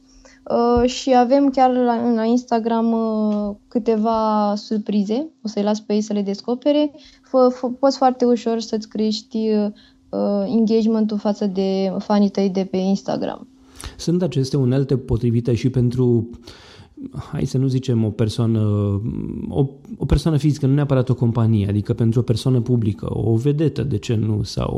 Uh, 0.43 0.89
și 0.89 1.15
avem 1.15 1.49
chiar 1.49 1.71
la, 1.71 2.13
la 2.13 2.23
Instagram 2.23 2.91
uh, 2.91 3.55
câteva 3.67 4.53
surprize, 4.55 5.29
o 5.43 5.47
să-i 5.47 5.63
las 5.63 5.79
pe 5.79 5.93
ei 5.93 6.01
să 6.01 6.13
le 6.13 6.21
descopere. 6.21 6.91
F- 6.95 7.55
f- 7.55 7.79
poți 7.79 7.97
foarte 7.97 8.25
ușor 8.25 8.59
să-ți 8.59 8.87
crești 8.87 9.37
uh, 10.09 10.43
engagementul 10.45 11.17
față 11.17 11.45
de 11.45 11.93
fanii 11.97 12.29
tăi 12.29 12.49
de 12.49 12.67
pe 12.71 12.77
Instagram. 12.77 13.47
Sunt 13.97 14.21
aceste 14.21 14.57
unelte 14.57 14.97
potrivite 14.97 15.55
și 15.55 15.69
pentru 15.69 16.29
hai 17.31 17.45
să 17.45 17.57
nu 17.57 17.67
zicem 17.67 18.03
o 18.05 18.09
persoană, 18.09 18.59
o, 19.49 19.65
o 19.97 20.05
persoană 20.05 20.37
fizică, 20.37 20.65
nu 20.65 20.73
neapărat 20.73 21.09
o 21.09 21.15
companie, 21.15 21.67
adică 21.67 21.93
pentru 21.93 22.19
o 22.19 22.23
persoană 22.23 22.61
publică, 22.61 23.07
o 23.11 23.35
vedetă, 23.35 23.83
de 23.83 23.97
ce 23.97 24.15
nu, 24.15 24.43
sau 24.43 24.77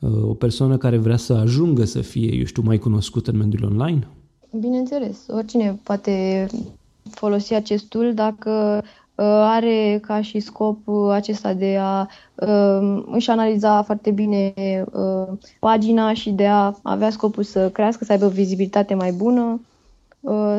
o, 0.00 0.08
o 0.28 0.34
persoană 0.34 0.76
care 0.76 0.96
vrea 0.96 1.16
să 1.16 1.32
ajungă 1.32 1.84
să 1.84 2.00
fie, 2.00 2.34
eu 2.34 2.44
știu, 2.44 2.62
mai 2.62 2.78
cunoscută 2.78 3.30
în 3.30 3.36
mediul 3.36 3.64
online? 3.64 4.08
Bineînțeles, 4.52 5.26
oricine 5.28 5.78
poate 5.82 6.46
folosi 7.10 7.54
acest 7.54 7.88
tool 7.88 8.14
dacă 8.14 8.82
uh, 8.84 9.24
are 9.26 9.98
ca 10.02 10.22
și 10.22 10.40
scop 10.40 10.78
uh, 10.84 11.10
acesta 11.12 11.52
de 11.52 11.76
a 11.80 12.06
uh, 12.34 13.04
își 13.10 13.30
analiza 13.30 13.82
foarte 13.82 14.10
bine 14.10 14.54
pagina 15.58 16.12
și 16.12 16.30
de 16.30 16.46
a 16.46 16.74
avea 16.82 17.10
scopul 17.10 17.42
să 17.42 17.70
crească, 17.70 18.04
să 18.04 18.12
aibă 18.12 18.24
o 18.24 18.28
vizibilitate 18.28 18.94
mai 18.94 19.12
bună 19.12 19.60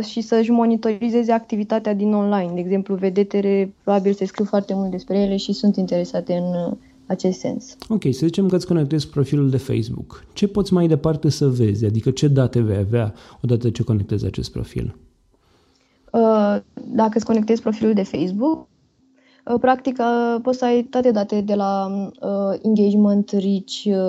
și 0.03 0.21
să-și 0.21 0.51
monitorizeze 0.51 1.31
activitatea 1.31 1.93
din 1.93 2.13
online. 2.13 2.51
De 2.53 2.59
exemplu, 2.59 2.95
vedetele 2.95 3.73
probabil 3.83 4.13
se 4.13 4.25
scriu 4.25 4.45
foarte 4.45 4.73
mult 4.73 4.91
despre 4.91 5.17
ele 5.17 5.35
și 5.35 5.53
sunt 5.53 5.75
interesate 5.75 6.33
în 6.33 6.77
acest 7.11 7.39
sens. 7.39 7.75
Ok, 7.89 8.01
să 8.01 8.25
zicem 8.25 8.47
că 8.47 8.55
îți 8.55 8.67
conectezi 8.67 9.09
profilul 9.09 9.49
de 9.49 9.57
Facebook. 9.57 10.23
Ce 10.33 10.47
poți 10.47 10.73
mai 10.73 10.87
departe 10.87 11.29
să 11.29 11.47
vezi? 11.47 11.85
Adică 11.85 12.11
ce 12.11 12.27
date 12.27 12.59
vei 12.61 12.77
avea 12.77 13.13
odată 13.41 13.69
ce 13.69 13.83
conectezi 13.83 14.25
acest 14.25 14.51
profil? 14.51 14.95
Uh, 16.11 16.57
dacă 16.87 17.11
îți 17.13 17.25
conectezi 17.25 17.61
profilul 17.61 17.93
de 17.93 18.03
Facebook, 18.03 18.67
uh, 19.45 19.59
practic 19.59 19.97
uh, 19.99 20.41
poți 20.41 20.57
să 20.57 20.65
ai 20.65 20.83
toate 20.83 21.11
date 21.11 21.41
de 21.41 21.55
la 21.55 21.91
engagement, 22.61 23.29
reach, 23.29 24.07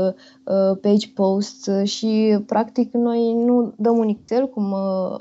page 0.81 1.09
posts 1.15 1.83
și 1.85 2.39
practic 2.47 2.93
noi 2.93 3.33
nu 3.33 3.75
dăm 3.77 3.97
un 3.97 4.09
Excel 4.09 4.49
cum 4.49 4.75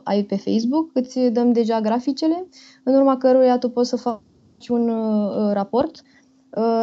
ai 0.03 0.23
pe 0.23 0.35
Facebook, 0.35 0.89
îți 0.93 1.19
dăm 1.19 1.51
deja 1.51 1.81
graficele, 1.81 2.47
în 2.83 2.95
urma 2.95 3.17
căruia 3.17 3.57
tu 3.57 3.69
poți 3.69 3.89
să 3.89 3.95
faci 3.95 4.67
un 4.69 4.91
raport 5.53 6.01
Uh, 6.01 6.20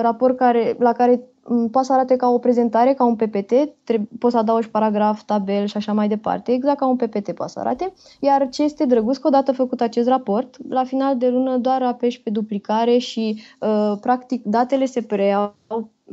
raport 0.01 0.37
care, 0.37 0.77
la 0.79 0.93
care 0.93 1.21
mm, 1.45 1.69
poate 1.69 1.87
să 1.87 1.93
arate 1.93 2.17
ca 2.17 2.29
o 2.29 2.39
prezentare, 2.39 2.95
ca 2.95 3.05
un 3.05 3.17
PPT, 3.17 3.53
trebuie, 3.85 4.09
poți 4.19 4.35
să 4.35 4.39
adaugi 4.39 4.71
paragraf, 4.71 5.23
tabel 5.23 5.67
și 5.67 5.77
așa 5.77 5.93
mai 5.93 6.09
departe, 6.09 6.53
exact 6.53 6.79
ca 6.79 6.87
un 6.87 6.97
PPT 6.97 7.33
poate 7.33 7.53
să 7.53 7.59
arate. 7.59 7.93
Iar 8.21 8.49
ce 8.49 8.63
este 8.63 8.85
drăguț, 8.85 9.17
că 9.17 9.27
odată 9.27 9.53
făcut 9.53 9.81
acest 9.81 10.09
raport, 10.09 10.57
la 10.69 10.85
final 10.85 11.17
de 11.17 11.29
lună 11.29 11.57
doar 11.57 11.83
apeși 11.83 12.23
pe 12.23 12.31
duplicare 12.31 12.99
și 12.99 13.43
uh, 13.61 13.99
practic 14.01 14.45
datele 14.45 14.85
se 14.85 15.03
preiau 15.03 15.55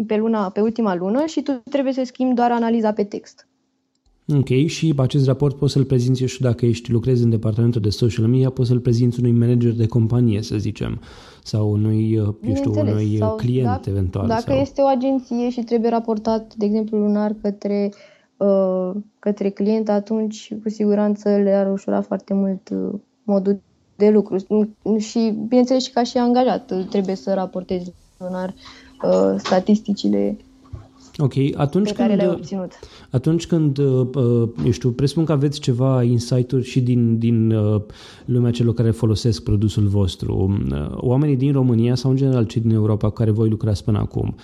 pe, 0.07 0.15
luna, 0.15 0.49
pe 0.49 0.61
ultima 0.61 0.95
lună 0.95 1.25
și 1.25 1.41
tu 1.41 1.51
trebuie 1.51 1.93
să 1.93 2.03
schimbi 2.03 2.35
doar 2.35 2.51
analiza 2.51 2.93
pe 2.93 3.03
text. 3.03 3.47
Ok, 4.33 4.47
și 4.67 4.93
acest 4.97 5.25
raport 5.25 5.57
poți 5.57 5.73
să-l 5.73 5.83
prezinți, 5.83 6.21
eu 6.21 6.27
știu, 6.27 6.45
dacă 6.45 6.65
ești, 6.65 6.91
lucrezi 6.91 7.23
în 7.23 7.29
departamentul 7.29 7.81
de 7.81 7.89
social 7.89 8.27
media, 8.27 8.49
poți 8.49 8.67
să-l 8.67 8.79
prezinți 8.79 9.19
unui 9.19 9.31
manager 9.31 9.71
de 9.71 9.87
companie, 9.87 10.41
să 10.41 10.57
zicem, 10.57 11.01
sau 11.43 11.71
unui, 11.71 12.17
uh, 12.17 12.33
eu 12.41 12.55
știu, 12.55 12.71
unui 12.71 13.17
sau 13.17 13.35
client 13.35 13.65
dacă, 13.65 13.89
eventual. 13.89 14.27
Dacă 14.27 14.41
sau... 14.51 14.57
este 14.57 14.81
o 14.81 14.85
agenție 14.85 15.49
și 15.49 15.61
trebuie 15.61 15.89
raportat, 15.89 16.55
de 16.55 16.65
exemplu, 16.65 16.97
lunar 16.97 17.35
către, 17.41 17.93
uh, 18.37 18.91
către 19.19 19.49
client, 19.49 19.89
atunci 19.89 20.53
cu 20.63 20.69
siguranță 20.69 21.29
le 21.29 21.51
ar 21.51 21.71
ușura 21.71 22.01
foarte 22.01 22.33
mult 22.33 22.69
uh, 22.69 22.99
modul 23.23 23.61
de 23.95 24.09
lucru. 24.09 24.37
Și, 24.97 25.33
bineînțeles, 25.47 25.83
și 25.83 25.91
ca 25.91 26.03
și 26.03 26.17
angajat 26.17 26.87
trebuie 26.89 27.15
să 27.15 27.33
raportezi 27.33 27.91
lunar 28.17 28.53
uh, 29.03 29.35
statisticile 29.37 30.37
Ok, 31.17 31.33
atunci 31.55 31.91
pe 31.91 31.93
când, 31.93 32.17
care 32.17 32.29
obținut. 32.29 32.71
Atunci 33.11 33.47
când, 33.47 33.77
uh, 33.77 34.07
uh, 34.15 34.49
eu 34.65 34.71
știu, 34.71 34.91
presupun 34.91 35.25
că 35.25 35.31
aveți 35.31 35.59
ceva 35.59 36.03
insight-uri 36.03 36.63
și 36.63 36.81
din, 36.81 37.17
din 37.17 37.51
uh, 37.51 37.81
lumea 38.25 38.51
celor 38.51 38.73
care 38.73 38.91
folosesc 38.91 39.43
produsul 39.43 39.87
vostru, 39.87 40.57
oamenii 40.95 41.35
din 41.35 41.51
România 41.51 41.95
sau 41.95 42.11
în 42.11 42.17
general 42.17 42.45
cei 42.45 42.61
din 42.61 42.71
Europa 42.71 43.07
cu 43.07 43.13
care 43.13 43.31
voi 43.31 43.49
lucrați 43.49 43.83
până 43.83 43.97
acum, 43.97 44.35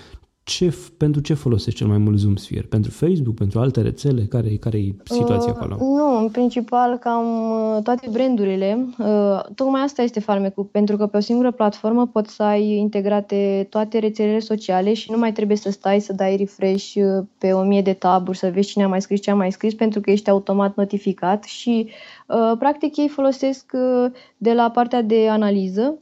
ce, 0.43 0.77
pentru 0.97 1.21
ce 1.21 1.33
folosești 1.33 1.79
cel 1.79 1.87
mai 1.87 1.97
mult 1.97 2.17
Zoom 2.17 2.35
Sphere? 2.35 2.65
Pentru 2.69 2.91
Facebook, 2.91 3.35
pentru 3.35 3.59
alte 3.59 3.81
rețele? 3.81 4.25
Care, 4.25 4.55
care 4.55 4.77
e 4.77 4.95
situația 5.03 5.51
uh, 5.51 5.57
acolo? 5.59 5.77
Nu, 5.79 6.17
în 6.17 6.29
principal 6.29 6.97
cam 6.97 7.25
uh, 7.51 7.83
toate 7.83 8.09
brandurile. 8.11 8.85
Uh, 8.97 9.39
tocmai 9.55 9.81
asta 9.81 10.01
este 10.01 10.19
farmecul, 10.19 10.63
pentru 10.63 10.97
că 10.97 11.07
pe 11.07 11.17
o 11.17 11.19
singură 11.19 11.51
platformă 11.51 12.07
poți 12.07 12.35
să 12.35 12.43
ai 12.43 12.69
integrate 12.69 13.67
toate 13.69 13.99
rețelele 13.99 14.39
sociale 14.39 14.93
și 14.93 15.11
nu 15.11 15.17
mai 15.17 15.31
trebuie 15.31 15.57
să 15.57 15.71
stai 15.71 15.99
să 15.99 16.13
dai 16.13 16.35
refresh 16.35 16.93
uh, 16.95 17.25
pe 17.37 17.51
o 17.51 17.63
mie 17.63 17.81
de 17.81 17.93
taburi, 17.93 18.37
să 18.37 18.51
vezi 18.53 18.69
cine 18.69 18.83
a 18.83 18.87
mai 18.87 19.01
scris, 19.01 19.21
ce 19.21 19.31
a 19.31 19.35
mai 19.35 19.51
scris, 19.51 19.73
pentru 19.73 20.01
că 20.01 20.11
ești 20.11 20.29
automat 20.29 20.75
notificat 20.75 21.43
și 21.43 21.89
uh, 22.27 22.57
practic 22.59 22.97
ei 22.97 23.07
folosesc 23.07 23.71
uh, 23.73 24.11
de 24.37 24.53
la 24.53 24.71
partea 24.71 25.01
de 25.01 25.27
analiză 25.29 25.97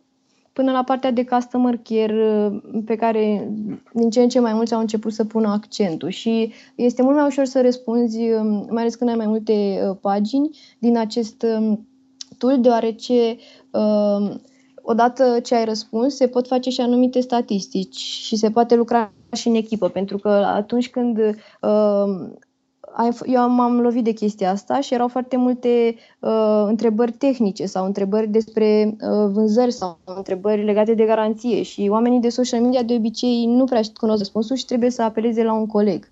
până 0.60 0.72
la 0.72 0.84
partea 0.84 1.12
de 1.12 1.26
customer 1.26 1.80
care 1.84 2.62
pe 2.86 2.96
care 2.96 3.52
din 3.94 4.10
ce 4.10 4.22
în 4.22 4.30
ce 4.30 4.40
mai 4.40 4.54
mulți 4.54 4.74
au 4.74 4.80
început 4.80 5.14
să 5.14 5.26
pună 5.26 5.48
accentul. 5.48 6.10
Și 6.10 6.52
este 6.76 7.02
mult 7.02 7.16
mai 7.16 7.26
ușor 7.26 7.46
să 7.46 7.62
răspunzi, 7.62 8.20
mai 8.70 8.82
ales 8.82 8.96
când 8.96 9.10
ai 9.10 9.16
mai 9.16 9.28
multe 9.28 9.54
uh, 9.54 9.98
pagini 10.02 10.50
din 10.80 10.98
acest 10.98 11.46
um, 11.58 11.88
tool, 12.38 12.62
deoarece 12.62 13.38
um, 13.72 14.42
odată 14.76 15.40
ce 15.44 15.56
ai 15.56 15.66
răspuns, 15.66 16.16
se 16.16 16.28
pot 16.28 16.48
face 16.48 16.70
și 16.70 16.82
anumite 16.82 17.20
statistici 17.20 17.98
și 17.98 18.36
se 18.36 18.50
poate 18.50 18.76
lucra 18.76 19.14
și 19.34 19.48
în 19.48 19.56
echipă, 19.56 19.90
pentru 19.90 20.18
că 20.18 20.30
atunci 20.30 20.90
când 20.90 21.18
uh, 21.18 22.30
eu 23.26 23.50
m-am 23.50 23.80
lovit 23.80 24.04
de 24.04 24.12
chestia 24.12 24.52
asta 24.52 24.80
și 24.80 24.94
erau 24.94 25.08
foarte 25.08 25.38
multe 25.38 25.96
uh, 26.20 26.64
întrebări 26.68 27.12
tehnice 27.12 27.66
sau 27.66 27.86
întrebări 27.86 28.28
despre 28.28 28.96
uh, 29.02 29.30
vânzări 29.32 29.72
sau 29.72 30.00
întrebări 30.04 30.64
legate 30.64 30.94
de 30.94 31.06
garanție 31.06 31.62
și 31.62 31.88
oamenii 31.90 32.20
de 32.20 32.30
social 32.30 32.62
media 32.62 32.84
de 32.84 32.94
obicei 32.94 33.46
nu 33.46 33.64
prea 33.64 33.82
cunosc 34.00 34.20
răspunsul 34.20 34.56
și 34.56 34.66
trebuie 34.66 34.90
să 34.90 35.02
apeleze 35.02 35.44
la 35.44 35.54
un 35.54 35.66
coleg. 35.66 36.08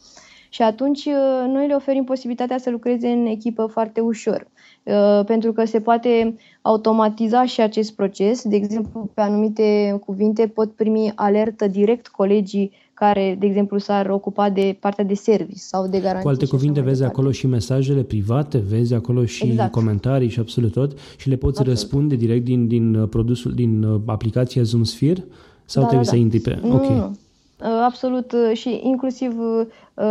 Și 0.50 0.62
atunci 0.62 1.06
uh, 1.06 1.46
noi 1.48 1.68
le 1.68 1.76
oferim 1.76 2.04
posibilitatea 2.04 2.58
să 2.58 2.70
lucreze 2.70 3.08
în 3.08 3.26
echipă 3.26 3.66
foarte 3.66 4.00
ușor, 4.00 4.48
uh, 4.84 5.26
pentru 5.26 5.54
că 5.54 5.66
se 5.66 5.82
poate 5.82 6.36
automatiza 6.62 7.46
și 7.46 7.62
acest 7.62 7.96
proces. 7.96 8.44
De 8.44 8.56
exemplu, 8.56 9.10
pe 9.14 9.22
anumite 9.22 9.98
cuvinte 10.06 10.48
pot 10.48 10.72
primi 10.72 11.12
alertă 11.16 11.68
direct 11.68 12.08
colegii 12.08 12.72
care, 13.00 13.36
de 13.40 13.46
exemplu, 13.46 13.78
s-ar 13.78 14.10
ocupa 14.10 14.50
de 14.50 14.78
partea 14.80 15.04
de 15.04 15.14
service 15.14 15.60
sau 15.60 15.88
de 15.88 15.98
garanție. 15.98 16.22
Cu 16.22 16.28
alte 16.28 16.46
cuvinte, 16.46 16.82
vezi 16.82 16.98
departe. 16.98 17.20
acolo 17.20 17.32
și 17.32 17.48
mesajele 17.48 18.04
private, 18.04 18.58
vezi 18.58 18.94
acolo 18.94 19.26
și 19.26 19.46
exact. 19.46 19.72
comentarii 19.72 20.30
și 20.30 20.40
absolut 20.40 20.72
tot 20.72 20.98
și 21.18 21.30
le 21.30 21.36
poți 21.36 21.60
absolut. 21.60 21.80
răspunde 21.80 22.16
direct 22.16 22.44
din, 22.44 22.68
din 22.68 22.96
uh, 22.96 23.10
produsul, 23.10 23.54
din 23.54 23.84
uh, 23.84 24.02
aplicația 24.06 24.64
Zoom 24.64 24.84
Sphere 24.84 25.26
sau 25.66 25.82
da, 25.82 25.88
trebuie 25.88 26.10
da, 26.10 26.12
da. 26.12 26.18
să 26.18 26.24
intri 26.24 26.40
pe... 26.40 26.60
Nu, 26.62 26.76
okay. 26.76 26.90
nu, 26.90 26.96
nu. 26.96 27.06
Uh, 27.06 27.82
absolut 27.86 28.34
și 28.54 28.82
inclusiv, 28.84 29.34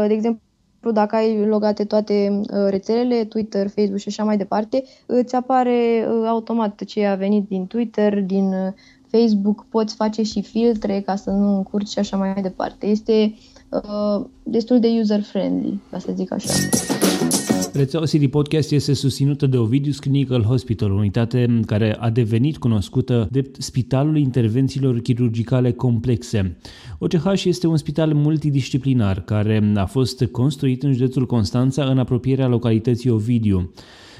de 0.07 0.13
exemplu, 0.15 0.41
dacă 0.93 1.17
ai 1.17 1.47
logate 1.47 1.85
toate 1.85 2.41
rețelele, 2.69 3.25
Twitter, 3.25 3.69
Facebook 3.69 3.99
și 3.99 4.09
așa 4.09 4.25
mai 4.25 4.37
departe, 4.37 4.85
îți 5.07 5.35
apare 5.35 6.09
automat 6.27 6.85
ce 6.85 7.05
a 7.05 7.15
venit 7.15 7.49
din 7.49 7.67
Twitter, 7.67 8.23
din 8.23 8.75
Facebook 9.11 9.67
poți 9.69 9.95
face 9.95 10.23
și 10.23 10.43
filtre 10.43 11.03
ca 11.07 11.17
să 11.17 11.31
nu 11.31 11.57
încurci 11.57 11.89
și 11.89 11.99
așa 11.99 12.17
mai 12.17 12.43
departe. 12.43 12.87
Este 12.87 13.35
uh, 13.69 14.25
destul 14.43 14.81
de 14.81 14.89
user-friendly, 15.01 15.81
ca 15.91 15.99
să 15.99 16.13
zic 16.15 16.33
așa. 16.33 16.51
Rețeaua 17.73 18.07
City 18.07 18.29
Podcast 18.29 18.73
este 18.73 18.93
susținută 18.93 19.47
de 19.47 19.57
Ovidius 19.57 19.99
Clinical 19.99 20.43
Hospital, 20.43 20.91
unitate 20.91 21.61
care 21.67 21.97
a 21.99 22.11
devenit 22.11 22.57
cunoscută 22.57 23.29
de 23.31 23.51
Spitalul 23.59 24.17
Intervențiilor 24.17 25.01
Chirurgicale 25.01 25.73
Complexe. 25.73 26.57
OCH 26.99 27.45
este 27.45 27.67
un 27.67 27.77
spital 27.77 28.15
multidisciplinar 28.15 29.21
care 29.21 29.73
a 29.75 29.87
fost 29.87 30.25
construit 30.25 30.83
în 30.83 30.93
județul 30.93 31.27
Constanța 31.27 31.85
în 31.85 31.99
apropierea 31.99 32.47
localității 32.47 33.11
Ovidiu. 33.11 33.71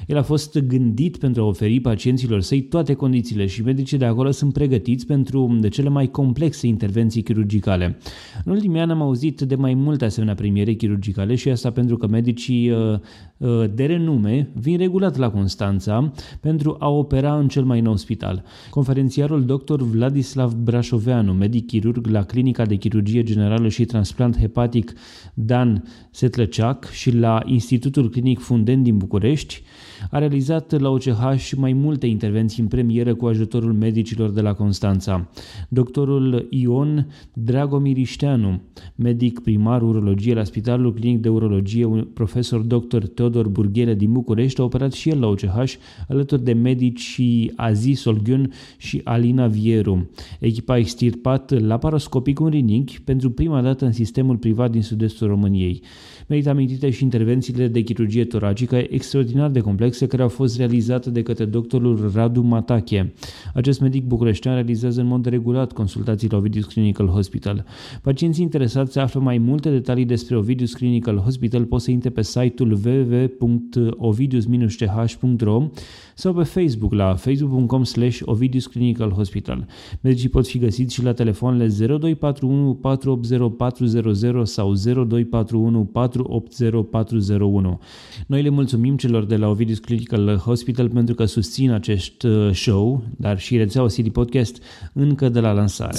El 0.07 0.17
a 0.17 0.23
fost 0.23 0.59
gândit 0.59 1.17
pentru 1.17 1.43
a 1.43 1.47
oferi 1.47 1.81
pacienților 1.81 2.41
săi 2.41 2.63
toate 2.63 2.95
condițiile 2.95 3.47
și 3.47 3.63
medicii 3.63 3.99
de 3.99 4.05
acolo 4.05 4.31
sunt 4.31 4.53
pregătiți 4.53 5.07
pentru 5.07 5.57
de 5.61 5.69
cele 5.69 5.89
mai 5.89 6.11
complexe 6.11 6.67
intervenții 6.67 7.23
chirurgicale. 7.23 7.99
În 8.45 8.53
ultimii 8.53 8.81
ani 8.81 8.91
am 8.91 9.03
auzit 9.03 9.41
de 9.41 9.55
mai 9.55 9.75
multe 9.75 10.05
asemenea 10.05 10.35
premiere 10.35 10.73
chirurgicale 10.73 11.35
și 11.35 11.49
asta 11.49 11.71
pentru 11.71 11.97
că 11.97 12.07
medicii 12.07 12.71
uh, 12.71 12.99
uh, 13.37 13.65
de 13.75 13.85
renume 13.85 14.51
vin 14.55 14.79
regulat 14.79 15.17
la 15.17 15.31
Constanța 15.31 16.13
pentru 16.41 16.77
a 16.79 16.89
opera 16.89 17.39
în 17.39 17.49
cel 17.49 17.65
mai 17.65 17.81
nou 17.81 17.97
spital. 17.97 18.45
Conferențiarul 18.71 19.45
dr. 19.45 19.83
Vladislav 19.83 20.53
Brașoveanu, 20.53 21.33
medic 21.33 21.67
chirurg 21.67 22.07
la 22.07 22.23
Clinica 22.23 22.65
de 22.65 22.75
Chirurgie 22.75 23.23
Generală 23.23 23.69
și 23.69 23.85
Transplant 23.85 24.39
Hepatic 24.39 24.93
Dan 25.35 25.85
Setlăceac 26.11 26.91
și 26.91 27.11
la 27.11 27.43
Institutul 27.47 28.11
Clinic 28.11 28.39
Funden 28.39 28.83
din 28.83 28.97
București, 28.97 29.63
a 30.11 30.19
realizat 30.19 30.81
la 30.81 30.89
OCH 30.89 31.53
mai 31.57 31.73
multe 31.73 32.07
intervenții 32.07 32.63
în 32.63 32.69
premieră 32.69 33.15
cu 33.15 33.27
ajutorul 33.27 33.73
medicilor 33.73 34.31
de 34.31 34.41
la 34.41 34.53
Constanța. 34.53 35.29
Doctorul 35.69 36.47
Ion 36.51 37.07
Dragomirișteanu, 37.33 38.61
medic 38.95 39.41
primar 39.41 39.83
urologie 39.83 40.35
la 40.35 40.45
Spitalul 40.45 40.95
Clinic 40.95 41.21
de 41.21 41.29
Urologie, 41.29 41.87
profesor 42.15 42.61
dr. 42.61 43.03
Teodor 43.03 43.49
Burghele 43.49 43.95
din 43.95 44.13
București, 44.13 44.61
a 44.61 44.65
operat 44.65 44.93
și 44.93 45.09
el 45.09 45.21
la 45.21 45.27
OCH 45.27 45.75
alături 46.09 46.45
de 46.45 46.53
medicii 46.53 47.53
Azi 47.57 47.93
Solghiun 47.93 48.53
și 48.77 49.01
Alina 49.05 49.47
Vieru. 49.47 50.11
Echipa 50.41 50.73
a 50.73 50.79
extirpat 50.79 51.61
laparoscopic 51.61 52.41
un 52.41 52.49
rinichi 52.49 53.01
pentru 53.01 53.31
prima 53.31 53.63
dată 53.63 53.85
în 53.85 53.93
sistemul 53.93 54.37
privat 54.37 54.71
din 54.71 54.83
sud-estul 54.83 55.27
României. 55.27 55.83
Merită 56.27 56.51
amintite 56.51 56.91
și 56.91 57.03
intervențiile 57.03 57.69
de 57.69 57.81
chirurgie 57.81 58.25
toracică 58.25 58.77
extraordinar 58.89 59.51
de 59.51 59.61
complexe 59.61 59.96
care 60.05 60.23
au 60.23 60.29
fost 60.29 60.57
realizate 60.57 61.11
de 61.11 61.23
către 61.23 61.45
doctorul 61.45 62.11
Radu 62.15 62.41
Matache. 62.41 63.13
Acest 63.55 63.81
medic 63.81 64.07
bucureștean 64.07 64.55
realizează 64.55 65.01
în 65.01 65.07
mod 65.07 65.27
regulat 65.27 65.73
consultații 65.73 66.29
la 66.31 66.37
Ovidius 66.37 66.65
Clinical 66.65 67.07
Hospital. 67.07 67.65
Pacienții 68.03 68.43
interesați 68.43 68.93
să 68.93 69.01
află 69.01 69.21
mai 69.21 69.39
multe 69.39 69.71
detalii 69.71 70.05
despre 70.05 70.37
Ovidius 70.37 70.73
Clinical 70.73 71.19
Hospital 71.19 71.65
pot 71.65 71.81
să 71.81 71.91
intre 71.91 72.11
pe 72.11 72.23
site-ul 72.23 72.79
www.ovidius-ch.ro 72.85 75.69
sau 76.15 76.35
pe 76.35 76.43
Facebook 76.43 76.93
la 76.93 77.15
facebook.com 77.15 77.85
slash 77.85 78.21
Ovidius 78.25 78.67
Clinical 78.67 79.11
Hospital. 79.11 79.67
Medicii 80.01 80.29
pot 80.29 80.47
fi 80.47 80.59
găsiți 80.59 80.95
și 80.95 81.03
la 81.03 81.13
telefoanele 81.13 81.67
0241 81.67 82.75
480 82.75 83.41
400 83.57 84.45
sau 84.45 84.75
0241 84.75 85.85
480401. 85.85 87.81
Noi 88.27 88.43
le 88.43 88.49
mulțumim 88.49 88.97
celor 88.97 89.25
de 89.25 89.37
la 89.37 89.49
Ovidius 89.49 89.79
Clinical 89.87 90.37
Hospital 90.37 90.91
pentru 90.91 91.15
că 91.15 91.25
susțin 91.25 91.71
acest 91.71 92.23
uh, 92.23 92.51
show, 92.53 93.03
dar 93.19 93.39
și 93.39 93.57
rețeaua 93.57 93.89
City 93.89 94.11
Podcast 94.11 94.63
încă 94.93 95.29
de 95.29 95.41
la 95.41 95.53
lansare. 95.53 95.99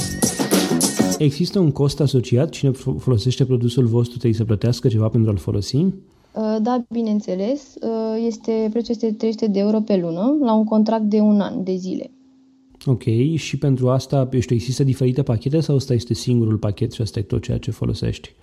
Există 1.17 1.59
un 1.59 1.71
cost 1.71 1.99
asociat? 1.99 2.49
Cine 2.49 2.71
folosește 2.97 3.45
produsul 3.45 3.85
vostru 3.85 4.17
trebuie 4.17 4.39
să 4.39 4.45
plătească 4.45 4.87
ceva 4.87 5.07
pentru 5.07 5.29
a-l 5.29 5.37
folosi? 5.37 5.75
Uh, 5.75 5.93
da, 6.61 6.83
bineînțeles. 6.89 7.73
Uh, 7.81 8.25
este, 8.25 8.67
prețul 8.71 8.91
este 8.91 9.11
300 9.11 9.47
de 9.47 9.59
euro 9.59 9.79
pe 9.79 9.97
lună 9.97 10.37
la 10.41 10.53
un 10.53 10.63
contract 10.63 11.03
de 11.03 11.19
un 11.19 11.39
an 11.39 11.63
de 11.63 11.75
zile. 11.75 12.11
Ok, 12.85 13.03
și 13.35 13.57
pentru 13.57 13.89
asta, 13.89 14.29
eu 14.31 14.39
știu, 14.39 14.55
există 14.55 14.83
diferite 14.83 15.23
pachete 15.23 15.59
sau 15.59 15.75
ăsta 15.75 15.93
este 15.93 16.13
singurul 16.13 16.57
pachet 16.57 16.91
și 16.91 17.01
asta 17.01 17.19
e 17.19 17.21
tot 17.21 17.41
ceea 17.41 17.57
ce 17.57 17.71
folosești? 17.71 18.35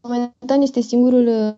Momentan 0.00 0.62
este 0.62 0.80
singurul 0.80 1.26
uh, 1.26 1.54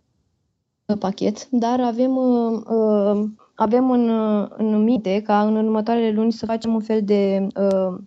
pachet, 0.95 1.49
dar 1.51 1.81
avem, 1.81 2.17
uh, 2.17 2.61
uh, 2.71 3.25
avem 3.55 3.91
în, 3.91 4.11
în 4.57 4.83
minte 4.83 5.23
ca 5.25 5.41
în 5.41 5.57
următoarele 5.57 6.13
luni 6.13 6.33
să 6.33 6.47
facem 6.47 6.75
un 6.75 6.81
fel 6.81 7.01
de 7.05 7.47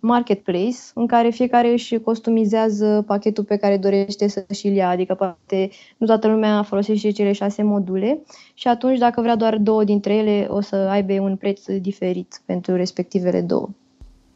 marketplace 0.00 0.76
în 0.94 1.06
care 1.06 1.30
fiecare 1.30 1.72
își 1.72 1.98
customizează 1.98 3.04
pachetul 3.06 3.44
pe 3.44 3.56
care 3.56 3.76
dorește 3.76 4.28
să 4.28 4.44
și-l 4.52 4.74
ia, 4.74 4.88
adică 4.88 5.14
poate 5.14 5.70
nu 5.96 6.06
toată 6.06 6.28
lumea 6.28 6.62
folosește 6.62 7.10
cele 7.10 7.32
șase 7.32 7.62
module 7.62 8.22
și 8.54 8.68
atunci 8.68 8.98
dacă 8.98 9.20
vrea 9.20 9.36
doar 9.36 9.58
două 9.58 9.84
dintre 9.84 10.14
ele 10.14 10.46
o 10.50 10.60
să 10.60 10.76
aibă 10.76 11.12
un 11.12 11.36
preț 11.36 11.64
diferit 11.80 12.42
pentru 12.46 12.76
respectivele 12.76 13.40
două. 13.40 13.68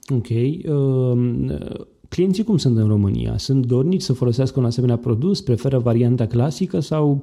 Ok. 0.08 0.28
Uh, 0.28 1.80
clienții 2.08 2.44
cum 2.44 2.56
sunt 2.56 2.76
în 2.76 2.88
România? 2.88 3.34
Sunt 3.36 3.66
dornici 3.66 4.02
să 4.02 4.12
folosească 4.12 4.58
un 4.58 4.64
asemenea 4.64 4.96
produs? 4.96 5.40
Preferă 5.40 5.78
varianta 5.78 6.26
clasică 6.26 6.80
sau, 6.80 7.18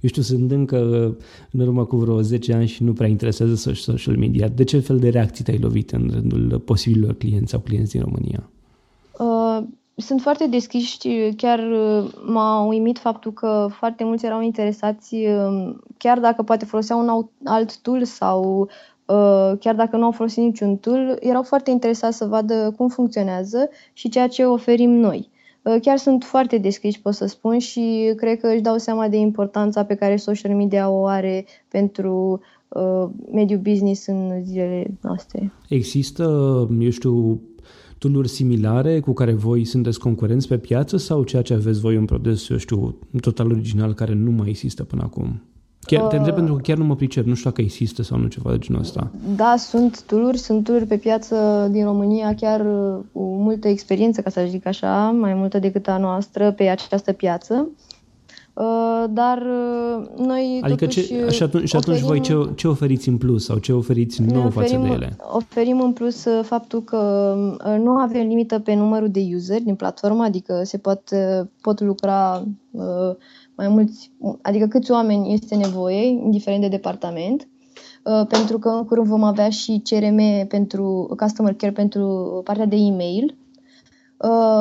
eu 0.00 0.08
știu, 0.08 0.22
sunt 0.22 0.50
încă 0.50 0.78
în 1.50 1.60
urmă 1.60 1.84
cu 1.84 1.96
vreo 1.96 2.20
10 2.20 2.52
ani 2.52 2.66
și 2.66 2.82
nu 2.82 2.92
prea 2.92 3.08
interesează 3.08 3.74
social 3.74 4.16
media? 4.16 4.48
De 4.48 4.64
ce 4.64 4.78
fel 4.78 4.98
de 4.98 5.08
reacții 5.08 5.44
te-ai 5.44 5.58
lovit 5.58 5.90
în 5.90 6.10
rândul 6.12 6.58
posibilor 6.58 7.14
clienți 7.14 7.50
sau 7.50 7.60
clienți 7.60 7.92
din 7.92 8.00
România? 8.00 8.50
Uh, 9.18 9.66
sunt 9.94 10.20
foarte 10.20 10.46
deschiși, 10.46 10.98
chiar 11.36 11.58
uh, 11.58 12.10
m-a 12.26 12.64
uimit 12.64 12.98
faptul 12.98 13.32
că 13.32 13.68
foarte 13.70 14.04
mulți 14.04 14.26
erau 14.26 14.42
interesați, 14.42 15.14
uh, 15.14 15.74
chiar 15.96 16.18
dacă 16.18 16.42
poate 16.42 16.64
foloseau 16.64 17.00
un 17.00 17.26
alt 17.44 17.80
tool 17.80 18.04
sau 18.04 18.68
Uh, 19.08 19.52
chiar 19.60 19.74
dacă 19.74 19.96
nu 19.96 20.04
au 20.04 20.10
folosit 20.10 20.42
niciun 20.42 20.76
tool, 20.76 21.16
erau 21.20 21.42
foarte 21.42 21.70
interesați 21.70 22.16
să 22.16 22.24
vadă 22.24 22.74
cum 22.76 22.88
funcționează 22.88 23.68
și 23.92 24.08
ceea 24.08 24.28
ce 24.28 24.44
oferim 24.44 24.90
noi. 24.90 25.30
Chiar 25.82 25.96
sunt 25.96 26.24
foarte 26.24 26.58
descriși, 26.58 27.00
pot 27.00 27.14
să 27.14 27.26
spun, 27.26 27.58
și 27.58 28.12
cred 28.16 28.40
că 28.40 28.46
își 28.46 28.60
dau 28.60 28.78
seama 28.78 29.08
de 29.08 29.16
importanța 29.16 29.84
pe 29.84 29.94
care 29.94 30.16
social 30.16 30.54
media 30.54 30.90
o 30.90 31.06
are 31.06 31.46
pentru 31.68 32.40
uh, 32.68 33.08
mediul 33.32 33.60
business 33.60 34.06
în 34.06 34.44
zilele 34.44 34.98
noastre. 35.02 35.52
Există, 35.68 36.24
eu 36.80 36.90
știu, 36.90 37.40
tooluri 37.98 38.28
similare 38.28 39.00
cu 39.00 39.12
care 39.12 39.32
voi 39.32 39.64
sunteți 39.64 39.98
concurenți 39.98 40.48
pe 40.48 40.58
piață 40.58 40.96
sau 40.96 41.24
ceea 41.24 41.42
ce 41.42 41.54
aveți 41.54 41.80
voi 41.80 41.96
un 41.96 42.04
produs, 42.04 42.48
eu 42.48 42.56
știu, 42.56 42.98
total 43.20 43.50
original 43.50 43.94
care 43.94 44.14
nu 44.14 44.30
mai 44.30 44.48
există 44.48 44.84
până 44.84 45.02
acum? 45.02 45.42
Chiar, 45.96 46.06
te 46.06 46.16
întreb 46.16 46.34
pentru 46.34 46.54
că 46.54 46.60
chiar 46.60 46.76
nu 46.76 46.84
mă 46.84 46.96
pricep, 46.96 47.24
nu 47.24 47.34
știu 47.34 47.50
dacă 47.50 47.62
există 47.62 48.02
sau 48.02 48.18
nu 48.18 48.26
ceva 48.26 48.50
de 48.50 48.58
genul 48.58 48.80
ăsta. 48.80 49.10
Da, 49.36 49.54
sunt 49.58 50.02
tooluri, 50.02 50.38
sunt 50.38 50.64
tooluri 50.64 50.86
pe 50.86 50.96
piață 50.96 51.68
din 51.70 51.84
România 51.84 52.34
chiar 52.34 52.60
cu 53.12 53.22
multă 53.22 53.68
experiență, 53.68 54.20
ca 54.20 54.30
să 54.30 54.44
zic 54.48 54.66
așa, 54.66 55.10
mai 55.10 55.34
multă 55.34 55.58
decât 55.58 55.88
a 55.88 55.98
noastră 55.98 56.52
pe 56.52 56.68
această 56.68 57.12
piață. 57.12 57.68
Uh, 58.58 59.04
dar 59.10 59.38
uh, 59.38 60.26
noi 60.26 60.60
adică 60.62 60.84
totuși 60.84 61.06
ce, 61.06 61.28
și 61.30 61.42
atunci, 61.42 61.68
și 61.68 61.76
atunci 61.76 62.00
voi 62.00 62.20
ce, 62.20 62.50
ce 62.54 62.68
oferiți 62.68 63.08
în 63.08 63.16
plus 63.16 63.44
sau 63.44 63.58
ce 63.58 63.72
oferiți 63.72 64.22
nou 64.22 64.46
oferim, 64.46 64.80
față 64.80 64.88
de 64.88 64.94
ele? 64.94 65.16
Oferim 65.32 65.80
în 65.80 65.92
plus 65.92 66.24
uh, 66.24 66.44
faptul 66.44 66.82
că 66.82 67.34
nu 67.82 67.90
avem 67.90 68.26
limită 68.26 68.58
pe 68.58 68.74
numărul 68.74 69.10
de 69.10 69.20
user 69.34 69.62
din 69.62 69.74
platformă, 69.74 70.24
adică 70.24 70.60
se 70.64 70.78
pot, 70.78 71.02
pot 71.60 71.80
lucra 71.80 72.44
mai 73.58 73.68
mulți, 73.68 74.12
adică 74.42 74.66
câți 74.66 74.90
oameni 74.90 75.32
este 75.32 75.54
nevoie, 75.54 76.06
indiferent 76.06 76.62
de 76.62 76.68
departament, 76.68 77.48
pentru 78.28 78.58
că 78.58 78.68
în 78.68 78.84
curând 78.84 79.06
vom 79.06 79.22
avea 79.22 79.50
și 79.50 79.82
CRM 79.84 80.46
pentru 80.46 81.14
Customer 81.18 81.54
Care 81.54 81.72
pentru 81.72 82.40
partea 82.44 82.66
de 82.66 82.76
e-mail 82.76 83.36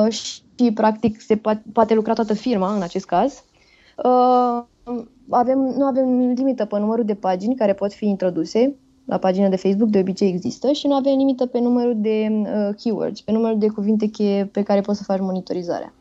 și 0.10 0.72
practic 0.74 1.22
se 1.22 1.36
poate, 1.36 1.64
poate 1.74 1.94
lucra 1.94 2.14
toată 2.14 2.34
firma 2.34 2.76
în 2.76 2.82
acest 2.82 3.06
caz 3.06 3.44
Uh, 4.04 4.64
avem, 5.30 5.60
nu 5.78 5.86
avem 5.86 6.34
limită 6.36 6.66
pe 6.66 6.80
numărul 6.80 7.06
de 7.06 7.16
pagini 7.16 7.56
care 7.56 7.74
pot 7.74 7.94
fi 7.94 8.06
introduse 8.06 8.76
la 9.06 9.18
pagina 9.18 9.48
de 9.48 9.56
Facebook, 9.56 9.90
de 9.90 10.00
obicei 10.00 10.28
există, 10.28 10.72
și 10.72 10.88
nu 10.88 10.94
avem 10.94 11.18
limită 11.18 11.46
pe 11.46 11.60
numărul 11.60 11.96
de 11.98 12.28
uh, 12.32 12.76
keywords, 12.76 13.22
pe 13.22 13.32
numărul 13.32 13.60
de 13.60 13.68
cuvinte 13.68 14.06
cheie 14.06 14.46
pe 14.46 14.64
care 14.64 14.82
poți 14.82 14.98
să 14.98 15.04
faci 15.04 15.20
monitorizarea. 15.20 15.94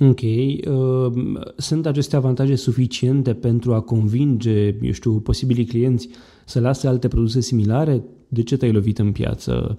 Ok. 0.00 0.20
Uh, 0.20 1.12
sunt 1.56 1.86
aceste 1.86 2.16
avantaje 2.16 2.54
suficiente 2.54 3.34
pentru 3.34 3.74
a 3.74 3.80
convinge, 3.80 4.74
eu 4.82 4.92
știu, 4.92 5.12
posibilii 5.12 5.64
clienți 5.64 6.08
să 6.44 6.60
lase 6.60 6.88
alte 6.88 7.08
produse 7.08 7.40
similare? 7.40 8.02
De 8.28 8.42
ce 8.42 8.56
te-ai 8.56 8.72
lovit 8.72 8.98
în 8.98 9.12
piață? 9.12 9.78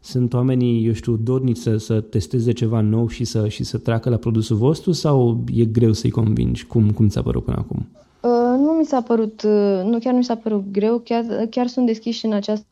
Sunt 0.00 0.34
oamenii, 0.34 0.86
eu 0.86 0.92
știu, 0.92 1.16
dornici 1.16 1.56
să, 1.56 1.76
să 1.76 2.00
testeze 2.00 2.52
ceva 2.52 2.80
nou 2.80 3.08
și 3.08 3.24
să, 3.24 3.48
și 3.48 3.64
să 3.64 3.78
treacă 3.78 4.10
la 4.10 4.16
produsul 4.16 4.56
vostru 4.56 4.92
sau 4.92 5.44
e 5.54 5.64
greu 5.64 5.92
să-i 5.92 6.10
convingi? 6.10 6.66
Cum, 6.66 6.90
cum 6.90 7.08
ți-a 7.08 7.22
părut 7.22 7.44
până 7.44 7.56
acum? 7.56 7.88
Uh, 8.20 8.58
nu 8.58 8.70
mi 8.78 8.84
s-a 8.84 9.00
părut, 9.00 9.42
uh, 9.42 9.82
nu 9.84 9.98
chiar 9.98 10.12
nu 10.12 10.18
mi 10.18 10.24
s-a 10.24 10.36
părut 10.36 10.64
greu, 10.72 10.98
chiar, 10.98 11.24
chiar 11.50 11.66
sunt 11.66 11.86
deschiși 11.86 12.26
în 12.26 12.32
această 12.32 12.64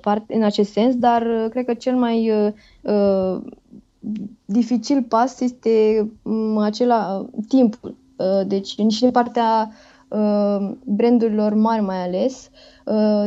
parte, 0.00 0.34
în 0.34 0.42
acest 0.42 0.70
sens, 0.70 0.94
dar 0.94 1.22
uh, 1.22 1.50
cred 1.50 1.64
că 1.64 1.74
cel 1.74 1.94
mai 1.94 2.30
uh, 2.82 3.40
dificil 4.44 5.02
pas 5.02 5.40
este 5.40 6.06
um, 6.22 6.58
acela 6.58 7.26
timpul. 7.48 7.94
Uh, 8.16 8.46
deci, 8.46 8.66
și 8.66 9.00
din 9.00 9.10
partea 9.10 9.70
uh, 10.08 10.70
brandurilor 10.84 11.54
mari 11.54 11.82
mai 11.82 12.02
ales, 12.02 12.50
uh, 12.84 13.24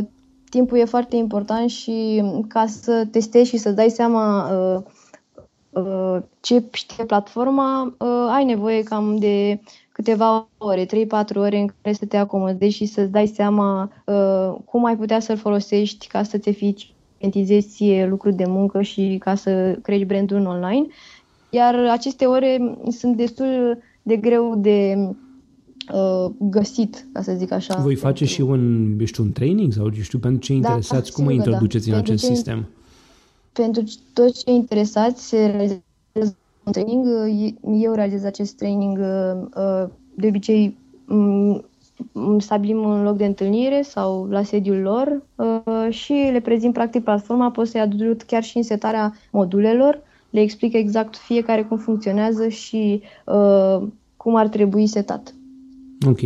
timpul 0.50 0.78
e 0.78 0.86
foarte 0.86 1.16
important 1.16 1.70
și 1.70 2.24
ca 2.48 2.66
să 2.66 3.08
testezi 3.12 3.50
și 3.50 3.58
să 3.58 3.72
dai 3.72 3.90
seama 3.90 4.50
uh, 4.50 4.82
uh, 5.84 6.22
ce 6.40 6.64
știe 6.72 7.06
platforma, 7.06 7.96
uh, 8.00 8.28
ai 8.30 8.44
nevoie 8.44 8.84
cam 8.84 9.16
de 9.16 9.60
câteva 9.92 10.48
ore, 10.58 10.86
3-4 10.86 10.88
ore 11.36 11.60
în 11.60 11.68
care 11.82 11.96
să 11.96 12.06
te 12.06 12.18
acomodezi 12.18 12.76
și 12.76 12.86
să-ți 12.86 13.12
dai 13.12 13.28
seama 13.28 13.92
uh, 14.06 14.56
cum 14.66 14.86
ai 14.86 14.98
putea 14.98 15.20
să-l 15.20 15.38
folosești 15.38 16.08
ca 16.08 16.24
să-ți 17.32 17.84
eficientizezi 17.84 18.10
lucruri 18.10 18.36
de 18.36 18.46
muncă 18.46 18.82
și 18.82 19.16
ca 19.20 19.36
să 19.36 19.78
crești 19.82 20.06
brandul 20.06 20.38
în 20.38 20.46
online. 20.46 20.86
Iar 21.50 21.76
aceste 21.76 22.26
ore 22.26 22.78
sunt 22.90 23.16
destul 23.16 23.78
de 24.02 24.16
greu 24.16 24.56
de 24.58 24.96
uh, 25.94 26.32
găsit, 26.40 27.06
ca 27.14 27.22
să 27.22 27.34
zic 27.38 27.52
așa. 27.52 27.76
Voi 27.76 27.96
face 27.96 28.24
pentru... 28.24 28.36
și 28.36 28.42
un, 28.42 28.96
eu 29.00 29.06
știu, 29.06 29.24
un 29.24 29.32
training 29.32 29.74
sau, 29.74 29.86
eu 29.96 30.02
știu, 30.02 30.20
pentru 30.20 30.42
cei 30.42 30.60
da, 30.60 30.68
interesați, 30.68 31.12
cum 31.12 31.26
îi 31.26 31.38
da. 31.38 31.44
introduceți 31.44 31.90
da. 31.90 31.96
în 31.96 32.02
acest 32.02 32.26
cei, 32.26 32.36
sistem? 32.36 32.68
Pentru 33.52 33.84
toți 34.14 34.44
cei 34.44 34.56
interesați 34.56 35.28
se 35.28 35.46
realizează 35.46 36.38
un 36.64 36.72
training. 36.72 37.06
Eu 37.84 37.94
realizez 37.94 38.24
acest 38.24 38.58
training 38.58 38.98
uh, 38.98 39.90
de 40.16 40.28
obicei 40.28 40.78
stabilim 42.38 42.78
un 42.78 43.04
loc 43.04 43.18
de 43.18 43.26
întâlnire 43.26 43.82
sau 43.82 44.28
la 44.30 44.44
sediul 44.44 44.78
lor 44.78 45.22
uh, 45.36 45.94
și 45.94 46.30
le 46.32 46.40
prezint 46.40 46.74
practic 46.74 47.04
platforma, 47.04 47.52
pot 47.52 47.68
să-i 47.68 47.82
aduc 47.82 48.22
chiar 48.22 48.44
și 48.44 48.58
în 48.58 48.64
setarea 48.64 49.14
modulelor, 49.32 50.02
le 50.30 50.42
explic 50.42 50.74
exact 50.74 51.16
fiecare 51.16 51.64
cum 51.64 51.78
funcționează 51.78 52.48
și 52.48 53.02
uh, 53.26 53.88
cum 54.18 54.36
ar 54.36 54.48
trebui 54.48 54.88
setat. 54.88 55.36
Ok. 56.08 56.20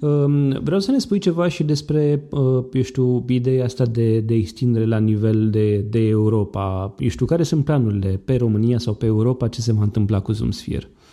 Um, 0.00 0.48
vreau 0.62 0.80
să 0.80 0.90
ne 0.90 0.98
spui 0.98 1.18
ceva 1.18 1.48
și 1.48 1.64
despre, 1.64 2.22
uh, 2.30 2.64
eu 2.72 2.82
știu, 2.82 3.24
ideea 3.28 3.64
asta 3.64 3.84
de, 3.84 4.20
de 4.20 4.34
extindere 4.34 4.86
la 4.86 4.98
nivel 4.98 5.50
de, 5.50 5.76
de 5.76 5.98
Europa. 5.98 6.94
Eu 6.98 7.08
știu, 7.08 7.26
care 7.26 7.42
sunt 7.42 7.64
planurile 7.64 8.20
pe 8.24 8.36
România 8.36 8.78
sau 8.78 8.94
pe 8.94 9.06
Europa? 9.06 9.48
Ce 9.48 9.60
se 9.60 9.72
va 9.72 9.82
întâmpla 9.82 10.20
cu 10.20 10.32
ZoomSphere? 10.32 10.88
Uh, 10.90 11.03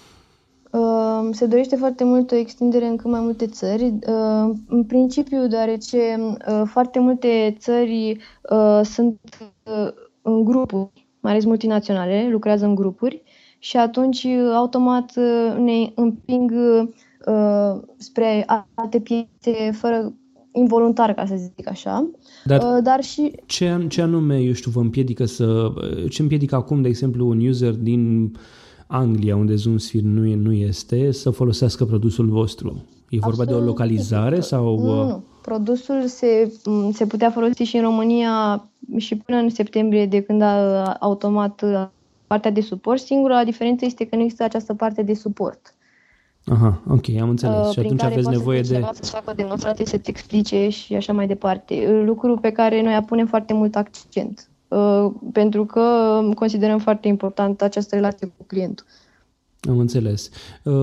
se 1.32 1.46
dorește 1.46 1.76
foarte 1.76 2.04
mult 2.04 2.32
o 2.32 2.36
extindere 2.36 2.86
în 2.86 2.96
cât 2.96 3.12
mai 3.12 3.20
multe 3.20 3.48
țări. 3.48 3.84
Uh, 3.84 4.56
în 4.68 4.84
principiu, 4.88 5.48
deoarece 5.48 5.98
uh, 6.48 6.62
foarte 6.66 7.00
multe 7.00 7.56
țări 7.60 8.18
uh, 8.50 8.82
sunt 8.84 9.20
uh, 9.66 9.92
în 10.22 10.44
grupuri, 10.44 11.08
mai 11.20 11.32
ales 11.32 11.46
multinaționale, 11.46 12.28
lucrează 12.32 12.66
în 12.66 12.76
grupuri 12.76 13.24
și 13.60 13.78
atunci 13.78 14.26
automat 14.54 15.14
ne 15.58 15.92
împing 15.96 16.52
Uh, 17.26 17.82
spre 17.98 18.46
alte 18.74 19.00
piețe 19.00 19.72
fără 19.72 20.14
involuntar, 20.54 21.14
ca 21.14 21.26
să 21.26 21.36
zic 21.56 21.70
așa. 21.70 22.12
Dar, 22.44 22.62
uh, 22.62 22.84
dar 22.84 23.04
și... 23.04 23.32
Ce, 23.46 23.86
ce 23.90 24.02
anume, 24.02 24.40
eu 24.40 24.54
știu, 24.54 24.72
vă 24.72 24.80
împiedică 24.80 25.26
să... 25.26 25.74
Ce 26.10 26.22
împiedică 26.22 26.56
acum, 26.56 26.82
de 26.82 26.88
exemplu, 26.88 27.28
un 27.28 27.48
user 27.48 27.74
din 27.74 28.32
Anglia, 28.92 29.36
unde 29.36 29.56
ZoomSphere 29.56 30.06
nu, 30.08 30.26
e, 30.26 30.36
nu 30.36 30.52
este, 30.52 31.12
să 31.12 31.30
folosească 31.30 31.86
produsul 31.86 32.30
vostru? 32.30 32.86
E 33.10 33.18
vorba 33.20 33.42
Absolut. 33.42 33.50
de 33.50 33.66
o 33.66 33.66
localizare 33.66 34.40
sau... 34.40 34.80
Nu, 34.80 35.02
uh? 35.02 35.08
nu. 35.08 35.24
Produsul 35.42 36.04
se, 36.06 36.54
se 36.92 37.06
putea 37.06 37.32
folosi 37.32 37.64
și 37.64 37.76
în 37.76 37.84
România 37.84 38.66
și 38.98 39.16
până 39.16 39.38
în 39.38 39.50
septembrie, 39.50 40.06
de 40.06 40.22
când 40.22 40.42
a 40.42 40.84
automat 41.00 41.64
partea 42.28 42.52
de 42.52 42.62
suport. 42.62 43.00
Singura 43.00 43.44
diferență 43.44 43.86
este 43.86 44.06
că 44.06 44.16
nu 44.16 44.22
există 44.22 44.44
această 44.44 44.74
parte 44.74 45.04
de 45.04 45.14
suport. 45.14 45.76
Aha, 46.46 46.82
ok, 46.88 47.10
am 47.22 47.30
înțeles. 47.30 47.68
Uh, 47.68 47.72
și 47.72 47.80
atunci 47.80 48.04
aveți 48.04 48.30
nevoie 48.30 48.62
de... 48.62 48.86
Să 48.92 49.12
facă 49.12 49.34
demonstrație, 49.36 49.86
să-ți 49.86 50.10
explice 50.10 50.70
și 50.70 50.96
așa 50.96 51.14
mai 51.14 51.28
departe. 51.28 52.02
Lucru 52.06 52.38
pe 52.38 52.52
care 52.52 52.82
noi 52.82 53.04
punem 53.06 53.28
foarte 53.28 53.54
mult 53.54 53.76
accent. 53.76 54.51
Uh, 54.72 55.12
pentru 55.32 55.66
că 55.66 55.82
considerăm 56.36 56.80
foarte 56.80 57.08
important 57.08 57.62
această 57.62 57.96
relație 57.96 58.34
cu 58.38 58.44
clientul. 58.48 58.86
Am 59.70 59.80
înțeles. 59.80 60.30
Uh, 60.64 60.74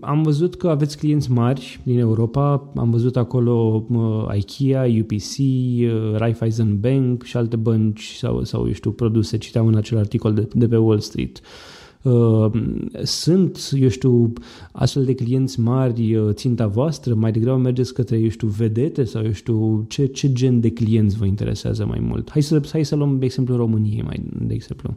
am 0.00 0.22
văzut 0.22 0.56
că 0.56 0.68
aveți 0.68 0.98
clienți 0.98 1.30
mari 1.30 1.80
din 1.82 1.98
Europa. 1.98 2.70
Am 2.76 2.90
văzut 2.90 3.16
acolo 3.16 3.84
uh, 3.88 4.36
IKEA, 4.36 4.86
UPC, 5.00 5.38
uh, 5.38 6.16
Raiffeisen 6.16 6.80
Bank 6.80 7.22
și 7.22 7.36
alte 7.36 7.56
bănci 7.56 8.14
sau, 8.18 8.44
sau 8.44 8.66
eu 8.66 8.72
știu, 8.72 8.90
produse. 8.90 9.38
Citeam 9.38 9.66
în 9.66 9.76
acel 9.76 9.98
articol 9.98 10.34
de, 10.34 10.48
de 10.52 10.68
pe 10.68 10.76
Wall 10.76 11.00
Street. 11.00 11.36
Uh, 11.36 11.44
Uh, 11.44 11.85
sunt, 13.02 13.58
eu 13.72 13.88
știu, 13.88 14.32
astfel 14.72 15.04
de 15.04 15.14
clienți 15.14 15.60
mari 15.60 16.16
uh, 16.16 16.34
ținta 16.34 16.66
voastră? 16.66 17.14
Mai 17.14 17.32
degrabă 17.32 17.58
mergeți 17.58 17.94
către, 17.94 18.18
eu 18.18 18.28
știu, 18.28 18.48
vedete 18.48 19.04
sau, 19.04 19.24
eu 19.24 19.32
știu, 19.32 19.84
ce, 19.88 20.06
ce 20.06 20.32
gen 20.32 20.60
de 20.60 20.70
clienți 20.70 21.16
vă 21.16 21.24
interesează 21.24 21.86
mai 21.86 21.98
mult? 22.00 22.30
Hai 22.30 22.42
să, 22.42 22.60
hai 22.72 22.84
să 22.84 22.94
luăm, 22.94 23.18
de 23.18 23.24
exemplu, 23.24 23.56
României, 23.56 24.02
mai, 24.02 24.22
de 24.46 24.54
exemplu. 24.54 24.94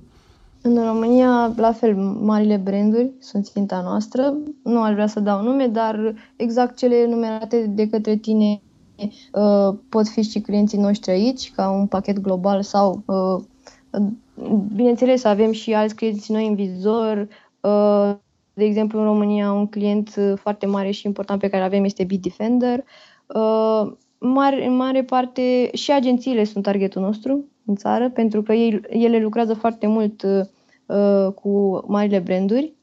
În 0.61 0.77
România, 0.85 1.53
la 1.57 1.71
fel, 1.71 1.95
marile 2.21 2.61
branduri 2.63 3.11
sunt 3.19 3.45
ținta 3.45 3.81
noastră. 3.81 4.33
Nu 4.63 4.81
aș 4.81 4.93
vrea 4.93 5.07
să 5.07 5.19
dau 5.19 5.43
nume, 5.43 5.67
dar 5.67 6.15
exact 6.35 6.77
cele 6.77 7.07
numerate 7.09 7.71
de 7.75 7.87
către 7.87 8.15
tine 8.15 8.61
uh, 9.33 9.77
pot 9.89 10.07
fi 10.07 10.21
și 10.21 10.39
clienții 10.39 10.77
noștri 10.77 11.11
aici, 11.11 11.51
ca 11.51 11.69
un 11.69 11.85
pachet 11.85 12.19
global 12.19 12.61
sau 12.61 13.03
uh, 13.05 13.43
Bineînțeles, 14.75 15.23
avem 15.23 15.51
și 15.51 15.73
alți 15.73 15.95
clienți 15.95 16.31
noi 16.31 16.47
în 16.47 16.55
vizor. 16.55 17.27
Uh, 17.61 18.15
de 18.53 18.63
exemplu, 18.63 18.99
în 18.99 19.05
România, 19.05 19.51
un 19.51 19.67
client 19.67 20.15
uh, 20.17 20.33
foarte 20.35 20.65
mare 20.65 20.91
și 20.91 21.05
important 21.05 21.39
pe 21.39 21.49
care 21.49 21.63
avem 21.63 21.83
este 21.83 22.03
Bitdefender. 22.03 22.83
Uh, 23.27 23.91
mare, 24.17 24.65
în 24.65 24.75
mare 24.75 25.03
parte 25.03 25.69
și 25.73 25.91
agențiile 25.91 26.43
sunt 26.43 26.63
targetul 26.63 27.01
nostru 27.01 27.45
în 27.65 27.75
țară, 27.75 28.09
pentru 28.09 28.41
că 28.41 28.53
ei, 28.53 28.81
ele 28.89 29.19
lucrează 29.19 29.53
foarte 29.53 29.87
mult 29.87 30.21
uh, 30.21 31.33
cu 31.33 31.83
marile 31.87 32.19
branduri 32.19 32.73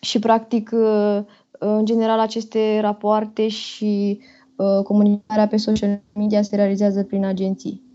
și 0.00 0.18
practic 0.18 0.70
uh, 0.72 1.18
în 1.58 1.84
general 1.84 2.18
aceste 2.18 2.80
rapoarte 2.80 3.48
și 3.48 4.20
uh, 4.56 4.82
comunicarea 4.82 5.46
pe 5.46 5.56
social 5.56 6.02
media 6.14 6.42
se 6.42 6.56
realizează 6.56 7.04
prin 7.04 7.24
agenții. 7.24 7.85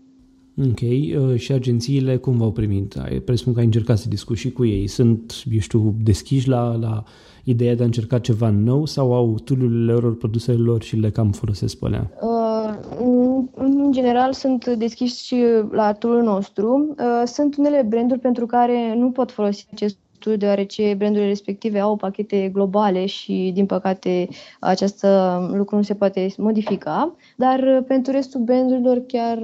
Ok, 0.58 0.80
uh, 0.80 1.38
și 1.38 1.52
agențiile 1.52 2.16
cum 2.16 2.36
v-au 2.36 2.52
primit? 2.52 2.94
Presupun 3.24 3.52
că 3.52 3.58
ai 3.58 3.64
încercat 3.64 3.98
să 3.98 4.08
discuți 4.08 4.40
și 4.40 4.52
cu 4.52 4.64
ei. 4.64 4.86
Sunt, 4.86 5.42
eu 5.52 5.58
știu, 5.58 5.94
deschiși 6.02 6.48
la, 6.48 6.76
la 6.76 7.04
ideea 7.44 7.74
de 7.74 7.82
a 7.82 7.86
încerca 7.86 8.18
ceva 8.18 8.50
nou 8.50 8.86
sau 8.86 9.14
au 9.14 9.38
tool 9.44 9.84
lor, 9.84 10.16
produsele 10.16 10.58
lor 10.58 10.82
și 10.82 10.96
le 10.96 11.10
cam 11.10 11.30
folosesc 11.30 11.78
pe 11.78 11.86
alea? 11.86 12.10
Uh, 12.20 13.44
în 13.54 13.92
general 13.92 14.32
sunt 14.32 14.66
deschiși 14.66 15.24
și 15.24 15.44
la 15.70 15.92
tool 15.92 16.22
nostru. 16.22 16.94
Uh, 16.98 17.22
sunt 17.24 17.56
unele 17.56 17.86
branduri 17.88 18.20
pentru 18.20 18.46
care 18.46 18.94
nu 18.96 19.10
pot 19.10 19.30
folosi 19.30 19.66
acest 19.72 19.96
tool 20.18 20.36
deoarece 20.36 20.94
brandurile 20.98 21.28
respective 21.28 21.78
au 21.78 21.96
pachete 21.96 22.50
globale 22.52 23.06
și 23.06 23.50
din 23.54 23.66
păcate 23.66 24.28
acest 24.60 25.06
lucru 25.52 25.76
nu 25.76 25.82
se 25.82 25.94
poate 25.94 26.26
modifica, 26.36 27.14
dar 27.36 27.58
uh, 27.58 27.84
pentru 27.86 28.12
restul 28.12 28.40
brandurilor 28.40 29.02
chiar 29.06 29.38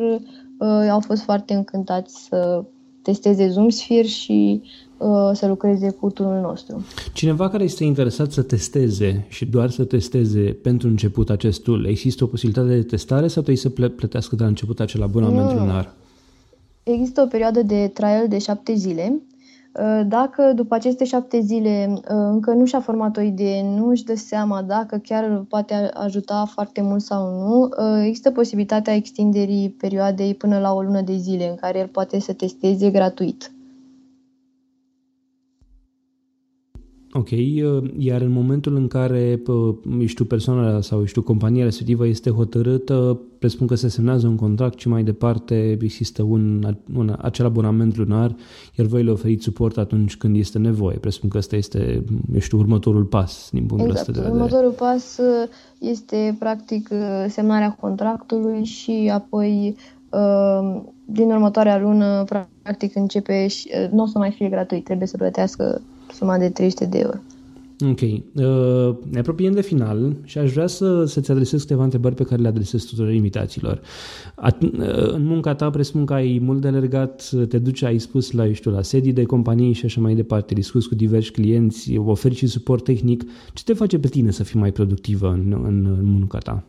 uh, 0.58 0.88
au 0.90 1.00
fost 1.00 1.22
foarte 1.22 1.54
încântați 1.54 2.24
să 2.28 2.64
testeze 3.02 3.48
ZoomSphere 3.48 4.06
și 4.06 4.62
uh, 4.98 5.30
să 5.32 5.46
lucreze 5.46 5.90
cu 5.90 6.10
tool 6.10 6.40
nostru. 6.40 6.84
Cineva 7.12 7.48
care 7.48 7.64
este 7.64 7.84
interesat 7.84 8.30
să 8.30 8.42
testeze 8.42 9.26
și 9.28 9.46
doar 9.46 9.70
să 9.70 9.84
testeze 9.84 10.40
pentru 10.62 10.88
început 10.88 11.30
acest 11.30 11.62
tool, 11.62 11.84
există 11.84 12.24
o 12.24 12.26
posibilitate 12.26 12.68
de 12.68 12.82
testare 12.82 13.26
sau 13.26 13.42
trebuie 13.42 13.56
să 13.56 13.68
plătească 13.68 14.36
de 14.36 14.42
la 14.42 14.48
început 14.48 14.80
acel 14.80 15.02
abonament 15.02 15.52
lunar? 15.52 15.94
Există 16.82 17.22
o 17.22 17.26
perioadă 17.26 17.62
de 17.62 17.90
trial 17.94 18.28
de 18.28 18.38
șapte 18.38 18.74
zile 18.74 19.22
Uh, 19.37 19.37
dacă 20.06 20.52
după 20.54 20.74
aceste 20.74 21.04
șapte 21.04 21.40
zile 21.40 21.92
uh, 21.94 22.00
încă 22.08 22.52
nu 22.52 22.64
și-a 22.64 22.80
format 22.80 23.16
o 23.16 23.20
idee, 23.20 23.62
nu 23.62 23.88
își 23.88 24.04
dă 24.04 24.14
seama 24.14 24.62
dacă 24.62 24.96
chiar 24.96 25.44
poate 25.48 25.74
ajuta 25.94 26.44
foarte 26.44 26.82
mult 26.82 27.02
sau 27.02 27.30
nu, 27.30 27.62
uh, 27.62 28.04
există 28.04 28.30
posibilitatea 28.30 28.94
extinderii 28.94 29.70
perioadei 29.70 30.34
până 30.34 30.58
la 30.58 30.72
o 30.72 30.82
lună 30.82 31.00
de 31.00 31.16
zile 31.16 31.48
în 31.48 31.54
care 31.54 31.78
el 31.78 31.86
poate 31.88 32.20
să 32.20 32.32
testeze 32.32 32.90
gratuit. 32.90 33.52
Ok, 37.18 37.30
uh, 37.30 37.90
iar 37.96 38.20
în 38.20 38.30
momentul 38.30 38.76
în 38.76 38.88
care, 38.88 39.42
știu, 40.04 40.24
persoana 40.24 40.80
sau, 40.80 41.04
știu, 41.04 41.22
compania 41.22 41.64
respectivă 41.64 42.06
este 42.06 42.30
hotărâtă, 42.30 43.20
presupun 43.38 43.66
că 43.66 43.74
se 43.74 43.88
semnează 43.88 44.26
un 44.26 44.36
contract 44.36 44.78
și 44.78 44.88
mai 44.88 45.02
departe 45.02 45.78
există 45.82 46.22
un, 46.22 46.76
un 46.94 47.16
acel 47.20 47.44
abonament 47.44 47.96
lunar, 47.96 48.34
iar 48.78 48.86
voi 48.86 49.02
le 49.02 49.10
oferiți 49.10 49.44
suport 49.44 49.78
atunci 49.78 50.16
când 50.16 50.36
este 50.36 50.58
nevoie. 50.58 50.96
Presupun 50.96 51.28
că 51.28 51.38
ăsta 51.38 51.56
este, 51.56 52.04
eu 52.32 52.40
știu, 52.40 52.58
următorul 52.58 53.04
pas 53.04 53.48
din 53.52 53.66
punctul 53.66 53.90
exact. 53.90 54.08
ăsta 54.08 54.20
de 54.20 54.26
vedere. 54.26 54.42
Următorul 54.42 54.72
pas 54.72 55.18
uh, 55.18 55.48
este, 55.78 56.36
practic, 56.38 56.88
uh, 56.92 57.26
semnarea 57.28 57.76
contractului 57.80 58.64
și 58.64 59.10
apoi 59.12 59.76
din 61.04 61.30
următoarea 61.30 61.78
lună, 61.78 62.24
practic, 62.62 62.96
începe 62.96 63.46
și 63.46 63.70
nu 63.90 64.02
o 64.02 64.06
să 64.06 64.18
mai 64.18 64.30
fie 64.30 64.48
gratuit, 64.48 64.84
trebuie 64.84 65.06
să 65.06 65.16
plătească 65.16 65.82
suma 66.12 66.38
de 66.38 66.48
300 66.48 66.86
de 66.86 66.98
euro. 66.98 67.18
Ok. 67.80 68.00
Uh, 68.00 68.96
ne 69.10 69.18
apropiem 69.18 69.52
de 69.52 69.60
final 69.60 70.16
și 70.24 70.38
aș 70.38 70.52
vrea 70.52 70.66
să, 70.66 71.04
să-ți 71.04 71.30
adresez 71.30 71.60
câteva 71.60 71.82
întrebări 71.82 72.14
pe 72.14 72.24
care 72.24 72.42
le 72.42 72.48
adresez 72.48 72.84
tuturor 72.84 73.12
invitaților. 73.12 73.80
At- 74.48 74.62
uh, 74.62 75.12
în 75.12 75.24
munca 75.24 75.54
ta 75.54 75.70
presupun 75.70 76.04
că 76.04 76.14
ai 76.14 76.40
mult 76.42 76.60
de 76.60 76.68
alergat, 76.68 77.30
te 77.48 77.58
duci, 77.58 77.82
ai 77.82 77.98
spus 77.98 78.30
la, 78.30 78.52
știu, 78.52 78.70
la 78.70 78.82
sedii 78.82 79.12
de 79.12 79.24
companii 79.24 79.72
și 79.72 79.84
așa 79.84 80.00
mai 80.00 80.14
departe, 80.14 80.54
discuți 80.54 80.88
cu 80.88 80.94
diversi 80.94 81.30
clienți, 81.30 81.96
oferi 81.96 82.34
și 82.34 82.46
suport 82.46 82.84
tehnic. 82.84 83.22
Ce 83.52 83.64
te 83.64 83.72
face 83.72 83.98
pe 83.98 84.08
tine 84.08 84.30
să 84.30 84.42
fii 84.42 84.60
mai 84.60 84.72
productivă 84.72 85.28
în, 85.28 85.52
în, 85.64 85.96
în 85.98 86.04
munca 86.04 86.38
ta? 86.38 86.62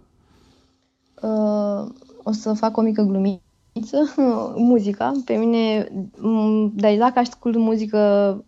Uh, 1.22 1.90
o 2.24 2.32
să 2.32 2.54
fac 2.54 2.78
o 2.78 2.82
mică 2.82 3.02
glumiță 3.02 3.49
muzica. 4.56 5.12
Pe 5.26 5.34
mine, 5.34 5.92
dar 6.74 6.96
dacă 6.98 7.20
ascult 7.20 7.58
muzică, 7.58 7.98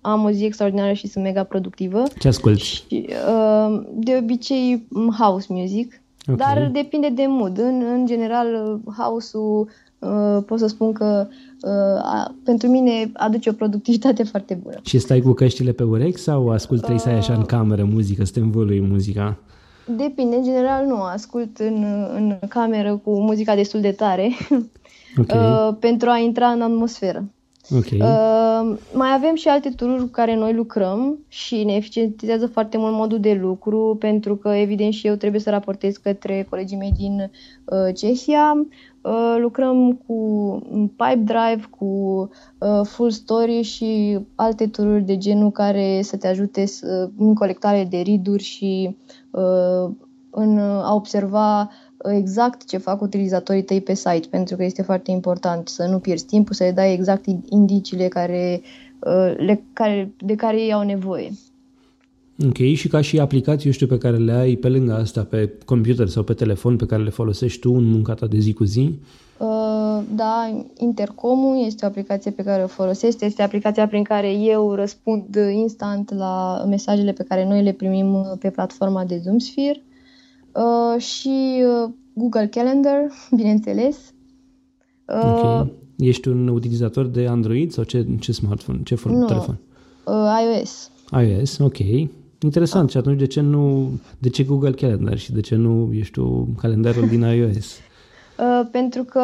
am 0.02 0.24
o 0.24 0.32
zi 0.32 0.44
extraordinară 0.44 0.94
și 0.94 1.08
sunt 1.08 1.24
mega 1.24 1.44
productivă. 1.44 2.04
Ce 2.20 2.28
asculti? 2.28 2.62
Și, 2.62 3.08
uh, 3.10 3.82
de 3.94 4.18
obicei, 4.22 4.88
house 5.20 5.46
music. 5.50 6.02
Okay. 6.28 6.36
Dar 6.36 6.70
depinde 6.72 7.10
de 7.10 7.26
mood. 7.28 7.58
În, 7.58 7.84
în 7.94 8.06
general, 8.06 8.80
house-ul 8.98 9.70
uh, 10.00 10.44
pot 10.46 10.60
să 10.60 10.68
spun 10.68 10.92
că 10.92 11.28
uh, 11.62 12.02
a, 12.04 12.36
pentru 12.44 12.68
mine 12.68 13.12
aduce 13.14 13.50
o 13.50 13.54
productivitate 13.54 14.24
foarte 14.32 14.54
bună. 14.64 14.76
Și 14.84 15.00
stai 15.00 15.22
cu 15.22 15.32
căștile 15.32 15.72
pe 15.72 15.84
urechi 15.84 16.20
sau 16.20 16.50
asculti 16.50 16.92
uh, 16.92 17.00
să 17.00 17.10
ai 17.10 17.16
așa 17.16 17.34
în 17.34 17.44
cameră 17.44 17.84
muzică, 17.84 18.24
să 18.24 18.32
te 18.32 18.40
învălui 18.40 18.82
muzica? 18.82 19.38
Depinde, 19.98 20.36
în 20.36 20.44
general 20.44 20.86
nu, 20.86 21.02
ascult 21.02 21.58
în, 21.58 21.86
în 22.16 22.38
cameră 22.50 22.98
cu 23.04 23.20
muzica 23.22 23.56
destul 23.56 23.82
de 23.82 23.92
tare 23.92 24.32
okay. 25.18 25.38
uh, 25.38 25.76
pentru 25.80 26.10
a 26.10 26.18
intra 26.18 26.48
în 26.48 26.62
atmosferă. 26.62 27.26
Okay. 27.78 28.00
Uh, 28.00 28.78
mai 28.94 29.14
avem 29.14 29.36
și 29.36 29.48
alte 29.48 29.70
tururi 29.70 30.02
cu 30.02 30.08
care 30.08 30.36
noi 30.36 30.54
lucrăm 30.54 31.18
și 31.28 31.64
ne 31.64 31.74
eficientizează 31.74 32.48
foarte 32.48 32.78
mult 32.78 32.94
modul 32.94 33.20
de 33.20 33.34
lucru 33.42 33.96
pentru 34.00 34.36
că 34.36 34.50
evident 34.50 34.94
și 34.94 35.08
eu 35.08 35.16
trebuie 35.16 35.42
să 35.42 35.50
raportez 35.50 35.98
către 35.98 36.48
colegii 36.50 36.78
mei 36.78 36.92
din 36.98 37.32
uh, 37.66 37.96
Cehia. 37.96 38.68
Uh, 39.02 39.36
lucrăm 39.40 39.94
cu 40.08 40.60
Pipe 40.72 41.22
Drive, 41.24 41.64
cu 41.70 41.86
uh, 42.58 42.82
Full 42.84 43.10
Story 43.10 43.62
și 43.62 44.20
alte 44.36 44.68
tururi 44.68 45.04
de 45.04 45.18
genul 45.18 45.52
care 45.52 46.00
să 46.02 46.18
te 46.18 46.28
ajute 46.28 46.66
să, 46.66 47.10
în 47.18 47.34
colectare 47.34 47.88
de 47.90 47.98
riduri 47.98 48.44
și 48.44 48.98
uh, 49.32 49.92
în 50.30 50.58
a 50.60 50.94
observa 50.94 51.70
exact 52.04 52.68
ce 52.68 52.78
fac 52.78 53.02
utilizatorii 53.02 53.64
tăi 53.64 53.82
pe 53.82 53.94
site, 53.94 54.28
pentru 54.30 54.56
că 54.56 54.64
este 54.64 54.82
foarte 54.82 55.12
important 55.12 55.68
să 55.68 55.84
nu 55.84 56.00
pierzi 56.00 56.26
timpul, 56.26 56.56
să 56.56 56.64
le 56.64 56.72
dai 56.72 56.94
exact 56.94 57.26
indiciile 57.50 58.08
care, 58.08 58.62
uh, 59.00 59.34
le, 59.38 59.64
care, 59.74 60.12
de 60.18 60.36
care 60.36 60.62
ei 60.62 60.74
au 60.74 60.84
nevoie. 60.84 61.32
Ok, 62.48 62.58
și 62.74 62.88
ca 62.88 63.02
și 63.02 63.20
aplicații, 63.20 63.66
eu 63.66 63.72
știu, 63.72 63.88
pe 63.88 63.98
care 63.98 64.18
le 64.18 64.32
ai 64.32 64.56
pe 64.56 64.70
lângă 64.70 64.94
asta, 64.94 65.24
pe 65.24 65.54
computer 65.66 66.08
sau 66.08 66.24
pe 66.24 66.34
telefon, 66.34 66.76
pe 66.76 66.86
care 66.86 67.04
le 67.04 67.10
folosești 67.10 67.60
tu 67.60 67.72
în 67.74 67.84
munca 67.84 68.14
ta 68.14 68.28
de 68.28 68.40
zi 68.40 68.54
cu 68.54 68.64
zi? 68.64 69.00
Uh, 69.38 70.04
da, 70.16 70.64
Intercomul 70.78 71.66
este 71.66 71.86
o 71.86 71.88
aplicație 71.88 72.32
pe 72.32 72.44
care 72.44 72.64
o 72.64 72.68
folosesc, 72.68 73.22
este 73.22 73.42
aplicația 73.42 73.88
prin 73.88 74.04
care 74.04 74.34
eu 74.34 74.74
răspund 74.74 75.36
instant 75.54 76.14
la 76.14 76.64
mesajele 76.68 77.12
pe 77.12 77.24
care 77.24 77.46
noi 77.46 77.64
le 77.64 77.72
primim 77.72 78.38
pe 78.40 78.50
platforma 78.50 79.06
de 79.06 79.22
Zoomsphere. 79.24 79.82
Uh, 80.54 81.02
și 81.02 81.64
uh, 81.84 81.90
Google 82.14 82.48
Calendar, 82.48 83.12
bineînțeles. 83.38 84.14
Uh, 85.06 85.60
ok. 85.62 85.68
Ești 85.98 86.28
un 86.28 86.48
utilizator 86.48 87.06
de 87.06 87.28
Android 87.28 87.72
sau 87.72 87.84
ce, 87.84 88.08
ce 88.20 88.32
smartphone, 88.32 88.80
ce 88.84 88.96
form, 88.96 89.16
nu, 89.16 89.26
telefon? 89.26 89.60
Uh, 90.04 90.14
iOS. 90.44 90.92
iOS, 91.12 91.58
ok. 91.58 91.78
Interesant. 92.40 92.86
Ah. 92.86 92.92
Și 92.92 92.98
atunci 92.98 93.20
de 93.20 93.28
ce 93.28 93.42
nu, 93.42 93.90
de 94.18 94.30
ce 94.30 94.44
Google 94.44 94.72
Calendar 94.72 95.18
și 95.18 95.32
de 95.32 95.42
ce 95.42 95.56
nu, 95.56 95.90
ești 95.94 96.14
tu, 96.14 96.48
calendarul 96.58 97.08
din 97.08 97.22
iOS? 97.38 97.78
Uh, 98.38 98.68
pentru 98.72 99.04
că 99.04 99.22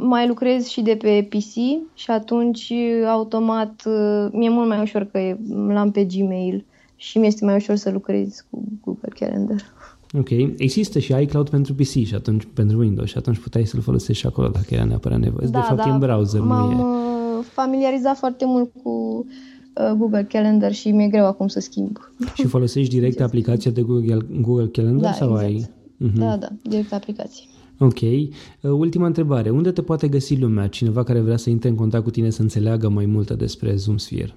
mai 0.00 0.26
lucrez 0.26 0.66
și 0.66 0.80
de 0.80 0.96
pe 0.96 1.28
PC 1.30 1.54
și 1.94 2.10
atunci 2.10 2.72
automat 3.06 3.82
uh, 3.86 4.28
mi-e 4.32 4.48
mult 4.48 4.68
mai 4.68 4.80
ușor 4.80 5.04
că 5.04 5.36
l-am 5.48 5.90
pe 5.90 6.04
Gmail 6.04 6.64
și 6.96 7.18
mi-este 7.18 7.44
mai 7.44 7.54
ușor 7.54 7.76
să 7.76 7.90
lucrez 7.90 8.46
cu 8.50 8.64
Google 8.84 9.12
Calendar. 9.18 9.64
Ok. 10.12 10.30
Există 10.56 10.98
și 10.98 11.14
iCloud 11.20 11.48
pentru 11.48 11.74
PC 11.74 11.84
și 11.84 12.14
atunci 12.14 12.48
pentru 12.54 12.78
Windows 12.78 13.08
și 13.08 13.16
atunci 13.16 13.38
puteai 13.38 13.66
să-l 13.66 13.80
folosești 13.80 14.20
și 14.20 14.26
acolo 14.26 14.48
dacă 14.48 14.74
era 14.74 14.84
neapărat 14.84 15.18
nevoie. 15.18 15.48
Da, 15.50 15.58
de 15.58 15.64
fapt 15.64 15.76
da, 15.76 15.88
e 15.88 15.92
în 15.92 15.98
browser, 15.98 16.40
m-am 16.40 16.72
nu 16.72 16.80
e. 16.80 16.84
Uh, 16.84 17.44
familiarizat 17.52 18.16
foarte 18.16 18.44
mult 18.46 18.70
cu 18.82 19.26
uh, 19.74 19.92
Google 19.96 20.26
Calendar 20.28 20.72
și 20.72 20.90
mi-e 20.90 21.08
greu 21.08 21.26
acum 21.26 21.48
să 21.48 21.60
schimb. 21.60 21.98
Și 22.34 22.46
folosești 22.46 22.94
direct 22.94 23.12
exact. 23.12 23.28
aplicația 23.28 23.70
de 23.70 23.82
Google, 23.82 24.18
Google 24.40 24.66
Calendar 24.66 25.10
da, 25.10 25.16
sau 25.16 25.30
exact. 25.30 25.46
ai? 25.46 25.70
Uh-huh. 26.08 26.14
Da, 26.14 26.36
da, 26.36 26.48
direct 26.62 26.92
aplicație. 26.92 27.44
Ok. 27.78 28.00
Uh, 28.00 28.28
ultima 28.60 29.06
întrebare. 29.06 29.50
Unde 29.50 29.70
te 29.70 29.82
poate 29.82 30.08
găsi 30.08 30.38
lumea? 30.38 30.68
Cineva 30.68 31.02
care 31.02 31.20
vrea 31.20 31.36
să 31.36 31.50
intre 31.50 31.68
în 31.68 31.74
contact 31.74 32.04
cu 32.04 32.10
tine 32.10 32.30
să 32.30 32.42
înțeleagă 32.42 32.88
mai 32.88 33.06
multe 33.06 33.34
despre 33.34 33.76
ZoomSphere? 33.76 34.36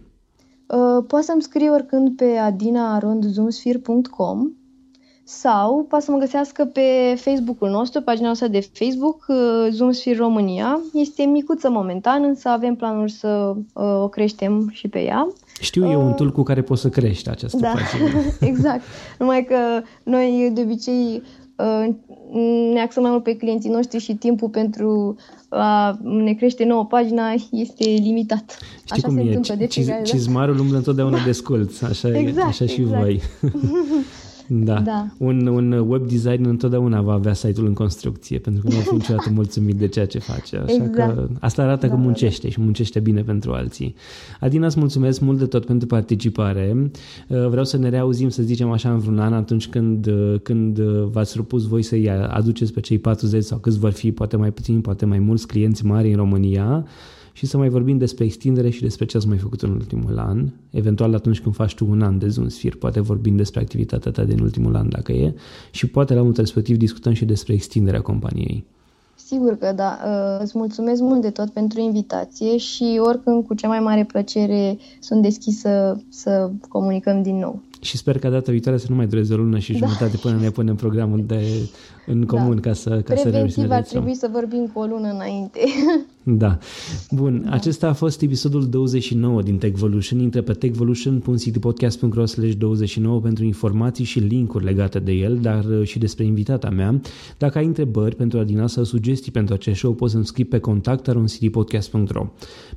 Uh, 0.68 1.04
poate 1.08 1.26
să-mi 1.26 1.42
scrie 1.42 1.70
oricând 1.70 2.16
pe 2.16 2.26
adinaarondzoomsphere.com 2.26 4.52
sau 5.40 5.86
poate 5.90 6.06
să 6.06 6.12
mă 6.12 6.18
găsească 6.18 6.66
pe 6.66 7.16
Facebook-ul 7.16 7.70
nostru, 7.70 8.02
pagina 8.02 8.26
noastră 8.26 8.48
de 8.48 8.70
Facebook, 8.74 9.26
uh, 9.28 9.36
Zoomsphere 9.72 10.18
România. 10.18 10.80
Este 10.94 11.24
micuță 11.24 11.70
momentan, 11.70 12.24
însă 12.24 12.50
avem 12.50 12.76
planul 12.76 13.08
să 13.08 13.54
uh, 13.74 14.02
o 14.02 14.08
creștem 14.08 14.70
și 14.72 14.88
pe 14.88 15.04
ea. 15.04 15.28
Știu 15.60 15.90
eu 15.90 16.00
uh, 16.00 16.06
un 16.06 16.14
tool 16.14 16.32
cu 16.32 16.44
care 16.44 16.62
poți 16.62 16.82
să 16.82 16.90
crești 16.90 17.30
această 17.30 17.58
da, 17.58 17.74
pagină. 17.74 18.22
exact. 18.52 18.82
Numai 19.20 19.44
că 19.44 19.56
noi 20.04 20.52
de 20.54 20.62
obicei 20.62 21.22
ne 22.74 22.82
axăm 22.82 23.02
mai 23.02 23.12
mult 23.12 23.24
pe 23.24 23.36
clienții 23.36 23.70
noștri 23.70 24.00
și 24.00 24.14
timpul 24.14 24.50
pentru 24.50 25.16
a 25.50 25.98
ne 26.02 26.34
crește 26.34 26.66
nouă 26.66 26.86
pagina 26.86 27.32
este 27.52 27.84
limitat. 27.84 28.58
Știi 28.78 28.90
așa 28.90 29.08
cum 29.08 29.16
se 29.16 29.22
e? 29.22 29.26
întâmplă 29.26 29.56
de 29.56 29.66
fiecare 29.66 30.04
Cizmarul 30.04 30.60
umblă 30.60 30.78
întotdeauna 30.78 31.18
de 31.26 31.32
sculț, 31.32 31.82
așa, 31.82 32.18
exact, 32.18 32.48
așa 32.48 32.66
și 32.66 32.82
exact. 32.82 33.02
voi. 33.02 33.22
Da. 34.54 34.80
da. 34.80 35.08
Un, 35.18 35.48
un 35.48 35.72
web 35.72 36.08
designer 36.08 36.50
întotdeauna 36.50 37.02
va 37.02 37.14
avea 37.14 37.34
site-ul 37.34 37.68
în 37.68 37.74
construcție, 37.74 38.40
pentru 38.40 38.62
că 38.62 38.68
nu 38.70 38.76
va 38.76 38.82
fi 38.82 38.94
niciodată 38.94 39.30
mulțumit 39.42 39.76
de 39.76 39.88
ceea 39.88 40.06
ce 40.06 40.20
face. 40.20 40.58
Așa 40.58 40.74
exact. 40.74 40.96
că 40.96 41.28
asta 41.40 41.62
arată 41.62 41.88
da, 41.88 41.94
că 41.94 42.00
muncește 42.00 42.48
da. 42.48 42.52
și 42.54 42.62
muncește 42.62 43.00
bine 43.00 43.22
pentru 43.22 43.52
alții. 43.52 43.96
Adina, 44.40 44.66
îți 44.66 44.80
mulțumesc 44.80 45.20
mult 45.22 45.38
de 45.38 45.46
tot 45.46 45.66
pentru 45.66 45.88
participare. 45.88 46.92
Uh, 47.28 47.48
vreau 47.48 47.66
să 47.66 47.78
ne 47.78 47.90
reauzim, 47.90 48.30
să 48.30 48.44
zicem 48.44 48.72
așa, 48.72 48.92
în 48.92 49.00
vreun 49.00 49.20
an, 49.20 49.34
atunci 49.34 49.68
când, 49.68 50.08
uh, 50.08 50.36
când 50.44 50.78
uh, 50.78 51.04
v-ați 51.12 51.34
propus 51.34 51.68
voi 51.68 51.84
să-i 51.84 52.10
aduceți 52.10 52.74
pe 52.74 52.80
cei 52.80 52.98
40 52.98 53.44
sau 53.44 53.58
câți 53.58 53.80
vor 53.80 53.92
fi, 53.92 54.12
poate 54.12 54.38
mai 54.38 54.52
puțini, 54.52 54.82
poate 54.82 55.06
mai 55.06 55.20
mulți 55.20 55.48
clienți 55.48 55.86
mari 55.86 56.10
în 56.10 56.16
România 56.16 56.86
și 57.32 57.46
să 57.46 57.58
mai 57.58 57.70
vorbim 57.70 57.98
despre 57.98 58.26
extindere 58.26 58.70
și 58.70 58.82
despre 58.82 59.06
ce 59.06 59.18
ați 59.18 59.28
mai 59.28 59.38
făcut 59.38 59.62
în 59.62 59.72
ultimul 59.72 60.20
an, 60.20 60.50
eventual 60.70 61.14
atunci 61.14 61.42
când 61.42 61.56
faci 61.56 61.76
tu 61.76 61.88
un 61.90 62.02
an 62.02 62.20
de 62.20 62.28
Zoomsphere, 62.28 62.76
poate 62.76 63.00
vorbim 63.00 63.36
despre 63.36 63.60
activitatea 63.60 64.12
ta 64.12 64.24
din 64.24 64.40
ultimul 64.40 64.76
an 64.76 64.90
dacă 64.90 65.12
e 65.12 65.34
și 65.72 65.88
poate 65.88 66.14
la 66.14 66.22
un 66.22 66.34
respectiv 66.36 66.78
discutăm 66.78 67.14
și 67.14 67.26
despre 67.26 67.54
extinderea 67.54 68.02
companiei. 68.02 68.66
Sigur 69.26 69.58
că 69.58 69.72
da. 69.76 70.00
Uh, 70.06 70.42
îți 70.44 70.58
mulțumesc 70.58 71.02
mult 71.02 71.22
de 71.22 71.30
tot 71.30 71.50
pentru 71.50 71.80
invitație 71.80 72.58
și 72.58 73.00
oricând 73.00 73.46
cu 73.46 73.54
cea 73.54 73.68
mai 73.68 73.80
mare 73.80 74.04
plăcere 74.04 74.78
sunt 75.00 75.22
deschisă 75.22 76.02
să 76.10 76.50
comunicăm 76.68 77.22
din 77.22 77.40
nou. 77.40 77.62
Și 77.82 77.98
sper 77.98 78.20
că 78.20 78.30
data 78.30 78.52
viitoare 78.52 78.78
să 78.78 78.86
nu 78.90 78.96
mai 78.96 79.08
dureze 79.08 79.34
o 79.34 79.38
lună 79.38 79.58
și 79.58 79.72
da. 79.72 79.78
jumătate 79.78 80.18
până 80.18 80.38
ne 80.40 80.50
punem 80.50 80.76
programul 80.76 81.24
de 81.26 81.70
în 82.06 82.26
comun 82.26 82.56
da. 82.56 82.62
ca 82.62 82.74
să 82.74 82.90
ca 82.90 83.14
Preventiv 83.14 83.68
să 83.68 83.74
ar 83.74 83.84
trebui 83.84 84.14
să 84.14 84.30
vorbim 84.32 84.70
cu 84.74 84.80
o 84.80 84.86
lună 84.86 85.10
înainte. 85.14 85.60
Da. 86.24 86.58
Bun, 87.12 87.42
da. 87.46 87.52
acesta 87.52 87.88
a 87.88 87.94
fost 87.94 88.22
episodul 88.22 88.70
29 88.70 89.42
din 89.42 89.58
Techvolution. 89.58 90.20
Intră 90.20 90.42
pe 90.42 90.54
techvolution.citypodcast.ro 90.54 92.24
29 92.58 93.20
pentru 93.20 93.44
informații 93.44 94.06
și 94.06 94.20
linkuri 94.20 94.64
legate 94.64 95.00
de 95.00 95.12
el, 95.12 95.38
dar 95.42 95.66
uh, 95.66 95.84
și 95.84 96.00
despre 96.00 96.24
invitata 96.24 96.70
mea. 96.70 97.02
Dacă 97.38 97.58
ai 97.58 97.66
întrebări 97.66 98.16
pentru 98.16 98.40
Adina 98.40 98.68
sau 98.68 98.84
sugestii 98.84 99.32
pentru 99.32 99.54
acest 99.54 99.78
show, 99.78 99.94
poți 99.94 100.12
să-mi 100.12 100.26
scrii 100.26 100.46
pe 100.46 100.60
contact.citypodcast.ro 100.60 102.28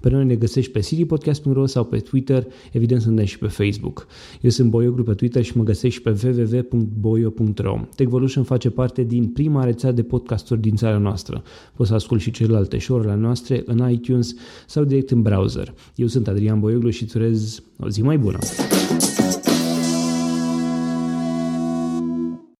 Pe 0.01 0.11
noi 0.11 0.25
ne 0.25 0.35
găsești 0.35 0.73
pe 0.73 0.81
citypodcast.ro 0.81 1.67
sau 1.67 1.85
pe 1.85 1.99
Twitter, 1.99 2.47
evident 2.73 3.01
suntem 3.01 3.25
și 3.25 3.39
pe 3.39 3.47
Facebook. 3.47 4.07
Eu 4.41 4.51
sunt 4.51 4.71
Boiogru 4.71 5.03
pe 5.03 5.15
Twitter 5.15 5.43
și 5.43 5.57
mă 5.57 5.63
găsești 5.63 6.03
pe 6.03 6.17
www.boio.ro 6.23 7.81
Techvolution 7.95 8.45
face 8.45 8.71
parte 8.71 9.03
din 9.03 9.14
prima 9.23 9.65
rețea 9.65 9.93
de 9.93 10.03
podcasturi 10.03 10.61
din 10.61 10.75
țara 10.77 10.99
noastră. 10.99 11.43
Poți 11.75 11.89
să 11.89 11.95
asculti 11.95 12.23
și 12.23 12.31
celelalte 12.31 12.79
show-uri 12.79 13.07
la 13.07 13.15
noastre 13.15 13.63
în 13.67 13.91
iTunes 13.91 14.35
sau 14.67 14.85
direct 14.85 15.11
în 15.11 15.23
browser. 15.23 15.75
Eu 15.95 16.07
sunt 16.07 16.29
Adrian 16.29 16.61
Boioglu 16.61 16.91
și 16.91 17.03
îți 17.03 17.17
urez 17.17 17.63
o 17.79 17.89
zi 17.89 18.03
mai 18.03 18.19
bună! 18.19 18.39